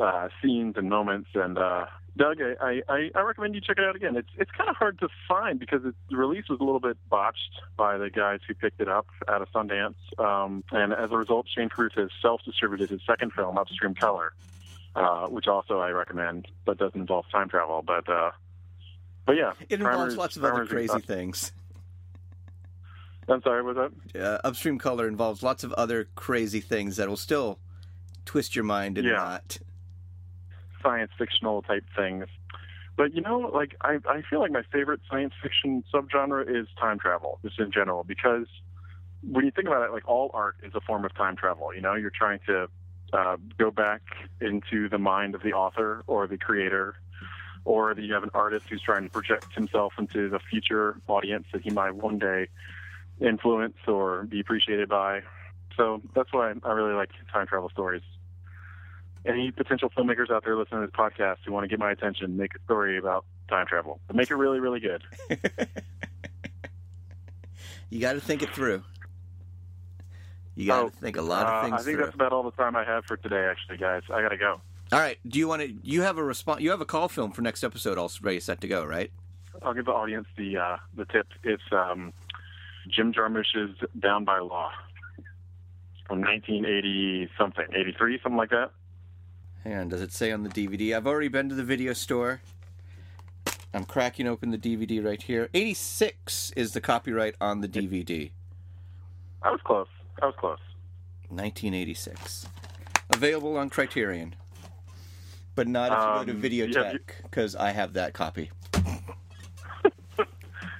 uh, 0.00 0.28
scenes 0.42 0.74
and 0.76 0.88
moments. 0.88 1.28
And 1.34 1.58
uh, 1.58 1.86
Doug, 2.16 2.38
I, 2.42 2.82
I, 2.88 3.10
I 3.14 3.20
recommend 3.22 3.54
you 3.54 3.62
check 3.62 3.78
it 3.78 3.84
out 3.84 3.96
again. 3.96 4.16
It's 4.16 4.28
it's 4.36 4.50
kind 4.50 4.68
of 4.68 4.76
hard 4.76 4.98
to 5.00 5.08
find 5.26 5.58
because 5.58 5.82
it, 5.84 5.94
the 6.10 6.16
release 6.18 6.44
was 6.50 6.60
a 6.60 6.62
little 6.62 6.80
bit 6.80 6.98
botched 7.08 7.38
by 7.76 7.96
the 7.96 8.10
guys 8.10 8.40
who 8.46 8.54
picked 8.54 8.80
it 8.80 8.88
up 8.88 9.06
out 9.28 9.40
of 9.40 9.48
Sundance, 9.52 9.94
um, 10.18 10.62
and 10.72 10.92
as 10.92 11.10
a 11.10 11.16
result, 11.16 11.46
Shane 11.54 11.70
Carruth 11.70 11.94
has 11.94 12.10
self-distributed 12.20 12.90
his 12.90 13.00
second 13.06 13.32
film, 13.32 13.56
Upstream 13.56 13.94
Color, 13.94 14.34
uh, 14.94 15.26
which 15.28 15.46
also 15.46 15.78
I 15.80 15.88
recommend, 15.90 16.48
but 16.66 16.76
doesn't 16.76 17.00
involve 17.00 17.24
time 17.32 17.48
travel. 17.48 17.82
But 17.86 18.06
uh, 18.08 18.32
but 19.24 19.36
yeah, 19.36 19.52
It 19.70 19.80
involves 19.80 20.16
lots 20.18 20.36
of 20.36 20.44
other 20.44 20.66
crazy 20.66 21.00
things. 21.00 21.52
I'm 23.28 23.40
sorry, 23.42 23.62
was 23.62 23.76
that? 24.12 24.20
Uh, 24.20 24.38
Upstream 24.46 24.78
Color 24.78 25.08
involves 25.08 25.42
lots 25.42 25.64
of 25.64 25.72
other 25.74 26.08
crazy 26.14 26.60
things 26.60 26.96
that 26.96 27.08
will 27.08 27.16
still 27.16 27.58
twist 28.26 28.54
your 28.54 28.64
mind 28.64 28.98
and 28.98 29.06
Yeah. 29.06 29.14
not. 29.14 29.58
Science 30.82 31.10
fictional 31.18 31.62
type 31.62 31.84
things. 31.96 32.26
But 32.96 33.14
you 33.14 33.22
know, 33.22 33.38
like 33.38 33.76
I, 33.80 33.98
I 34.06 34.22
feel 34.28 34.40
like 34.40 34.50
my 34.50 34.62
favorite 34.72 35.00
science 35.10 35.32
fiction 35.42 35.82
subgenre 35.92 36.42
is 36.48 36.66
time 36.78 36.98
travel, 36.98 37.38
just 37.42 37.58
in 37.58 37.72
general, 37.72 38.04
because 38.04 38.46
when 39.28 39.44
you 39.44 39.50
think 39.50 39.68
about 39.68 39.82
it, 39.82 39.92
like 39.92 40.06
all 40.08 40.30
art 40.34 40.56
is 40.62 40.74
a 40.74 40.80
form 40.80 41.04
of 41.04 41.14
time 41.14 41.36
travel. 41.36 41.74
You 41.74 41.80
know, 41.80 41.94
you're 41.94 42.10
trying 42.10 42.40
to 42.46 42.68
uh, 43.12 43.36
go 43.58 43.70
back 43.70 44.02
into 44.40 44.88
the 44.88 44.98
mind 44.98 45.34
of 45.34 45.42
the 45.42 45.52
author 45.52 46.02
or 46.06 46.26
the 46.26 46.36
creator, 46.36 46.96
or 47.64 47.94
that 47.94 48.02
you 48.02 48.12
have 48.12 48.24
an 48.24 48.30
artist 48.34 48.66
who's 48.68 48.82
trying 48.82 49.04
to 49.04 49.10
project 49.10 49.54
himself 49.54 49.94
into 49.98 50.28
the 50.28 50.38
future 50.38 50.96
audience 51.08 51.46
that 51.52 51.62
he 51.62 51.70
might 51.70 51.94
one 51.94 52.18
day 52.18 52.48
influence 53.20 53.76
or 53.86 54.24
be 54.24 54.40
appreciated 54.40 54.88
by. 54.88 55.22
So 55.76 56.02
that's 56.14 56.32
why 56.32 56.52
I 56.62 56.72
really 56.72 56.94
like 56.94 57.10
time 57.32 57.46
travel 57.46 57.70
stories 57.70 58.02
any 59.26 59.50
potential 59.50 59.90
filmmakers 59.96 60.30
out 60.30 60.44
there 60.44 60.56
listening 60.56 60.80
to 60.80 60.86
this 60.86 60.94
podcast 60.96 61.36
who 61.46 61.52
want 61.52 61.64
to 61.64 61.68
get 61.68 61.78
my 61.78 61.90
attention, 61.92 62.36
make 62.36 62.54
a 62.54 62.62
story 62.64 62.98
about 62.98 63.24
time 63.48 63.66
travel. 63.66 64.00
But 64.06 64.16
make 64.16 64.30
it 64.30 64.36
really, 64.36 64.60
really 64.60 64.80
good. 64.80 65.02
You 67.90 68.00
got 68.00 68.14
to 68.14 68.20
think 68.20 68.42
it 68.42 68.54
through. 68.54 68.82
You 70.54 70.66
got 70.66 70.80
to 70.80 70.86
Oh, 70.86 70.88
think 70.88 71.18
a 71.18 71.22
lot 71.22 71.46
of 71.46 71.52
Uh, 71.52 71.62
things 71.64 71.74
I 71.74 71.76
think 71.84 71.96
through. 71.96 72.04
that's 72.06 72.14
about 72.14 72.32
all 72.32 72.42
the 72.42 72.50
time 72.52 72.74
I 72.74 72.84
have 72.84 73.04
for 73.04 73.18
today, 73.18 73.44
actually, 73.50 73.76
guys. 73.76 74.02
I 74.10 74.22
got 74.22 74.30
to 74.30 74.38
go. 74.38 74.62
All 74.92 74.98
right. 74.98 75.18
Do 75.26 75.38
you 75.38 75.46
want 75.46 75.60
to? 75.62 75.74
You 75.82 76.00
have 76.00 76.16
a 76.16 76.24
response. 76.24 76.62
You 76.62 76.70
have 76.70 76.80
a 76.80 76.86
call 76.86 77.08
film 77.08 77.32
for 77.32 77.42
next 77.42 77.62
episode, 77.62 77.98
all 77.98 78.10
ready 78.22 78.40
set 78.40 78.60
to 78.62 78.68
go, 78.68 78.82
right? 78.84 79.10
I'll 79.62 79.74
give 79.74 79.84
the 79.84 79.92
audience 79.92 80.26
the 80.38 80.56
uh, 80.56 80.76
the 80.96 81.04
tip. 81.04 81.26
It's 81.44 81.62
um, 81.70 82.14
Jim 82.88 83.12
Jarmusch's 83.12 83.76
Down 83.98 84.24
by 84.24 84.38
Law 84.38 84.70
from 86.06 86.20
1980 86.22 87.28
something, 87.38 87.66
83, 87.74 88.20
something 88.22 88.36
like 88.38 88.50
that. 88.50 88.70
Hang 89.64 89.74
on. 89.74 89.88
Does 89.88 90.00
it 90.00 90.12
say 90.12 90.32
on 90.32 90.42
the 90.42 90.48
DVD? 90.50 90.96
I've 90.96 91.06
already 91.06 91.28
been 91.28 91.48
to 91.48 91.54
the 91.54 91.64
video 91.64 91.92
store. 91.92 92.40
I'm 93.74 93.84
cracking 93.84 94.26
open 94.28 94.50
the 94.50 94.58
DVD 94.58 95.04
right 95.04 95.22
here. 95.22 95.48
86 95.54 96.52
is 96.56 96.72
the 96.72 96.80
copyright 96.80 97.36
on 97.40 97.60
the 97.60 97.68
DVD. 97.68 98.30
I 99.42 99.50
was 99.50 99.60
close. 99.64 99.88
I 100.20 100.26
was 100.26 100.34
close. 100.38 100.58
1986. 101.28 102.46
Available 103.10 103.56
on 103.56 103.70
Criterion. 103.70 104.34
But 105.54 105.68
not 105.68 105.92
if 105.92 105.98
you 105.98 106.32
go 106.34 106.40
to 106.40 106.66
Um, 106.66 106.72
Videotheque, 106.72 107.22
because 107.22 107.54
I 107.56 107.70
have 107.70 107.92
that 107.94 108.12
copy. 108.14 108.50
Do 108.72 110.24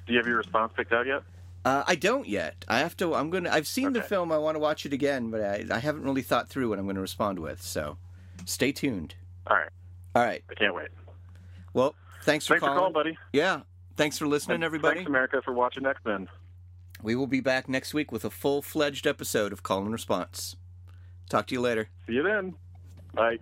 you 0.06 0.16
have 0.18 0.26
your 0.26 0.38
response 0.38 0.72
picked 0.76 0.92
out 0.92 1.06
yet? 1.06 1.22
Uh, 1.64 1.84
I 1.86 1.94
don't 1.94 2.26
yet. 2.26 2.64
I 2.68 2.78
have 2.80 2.96
to. 2.96 3.14
I'm 3.14 3.30
gonna. 3.30 3.50
I've 3.50 3.66
seen 3.68 3.92
the 3.92 4.02
film. 4.02 4.32
I 4.32 4.38
want 4.38 4.56
to 4.56 4.58
watch 4.58 4.84
it 4.84 4.92
again, 4.92 5.30
but 5.30 5.40
I, 5.40 5.64
I 5.70 5.78
haven't 5.78 6.02
really 6.02 6.22
thought 6.22 6.48
through 6.48 6.68
what 6.68 6.78
I'm 6.78 6.86
going 6.86 6.96
to 6.96 7.00
respond 7.02 7.38
with. 7.38 7.62
So, 7.62 7.98
stay 8.46 8.72
tuned. 8.72 9.14
All 9.46 9.56
right. 9.56 9.70
All 10.14 10.22
right. 10.22 10.42
I 10.50 10.54
can't 10.54 10.74
wait. 10.74 10.88
Well, 11.74 11.94
thanks 12.22 12.46
for 12.46 12.54
Thanks 12.54 12.60
for 12.64 12.66
calling, 12.66 12.78
calling, 12.78 12.92
buddy. 12.92 13.18
Yeah. 13.32 13.60
Thanks 13.96 14.18
for 14.18 14.26
listening, 14.26 14.56
And 14.56 14.64
everybody. 14.64 14.96
Thanks, 14.96 15.08
America, 15.08 15.40
for 15.44 15.52
watching 15.52 15.86
X 15.86 16.00
Men. 16.04 16.28
We 17.02 17.14
will 17.14 17.26
be 17.26 17.40
back 17.40 17.68
next 17.68 17.94
week 17.94 18.12
with 18.12 18.24
a 18.24 18.30
full 18.30 18.62
fledged 18.62 19.06
episode 19.06 19.52
of 19.52 19.62
Call 19.62 19.82
and 19.82 19.92
Response. 19.92 20.56
Talk 21.28 21.46
to 21.48 21.54
you 21.54 21.60
later. 21.60 21.88
See 22.06 22.14
you 22.14 22.22
then. 22.22 22.54
Bye. 23.14 23.38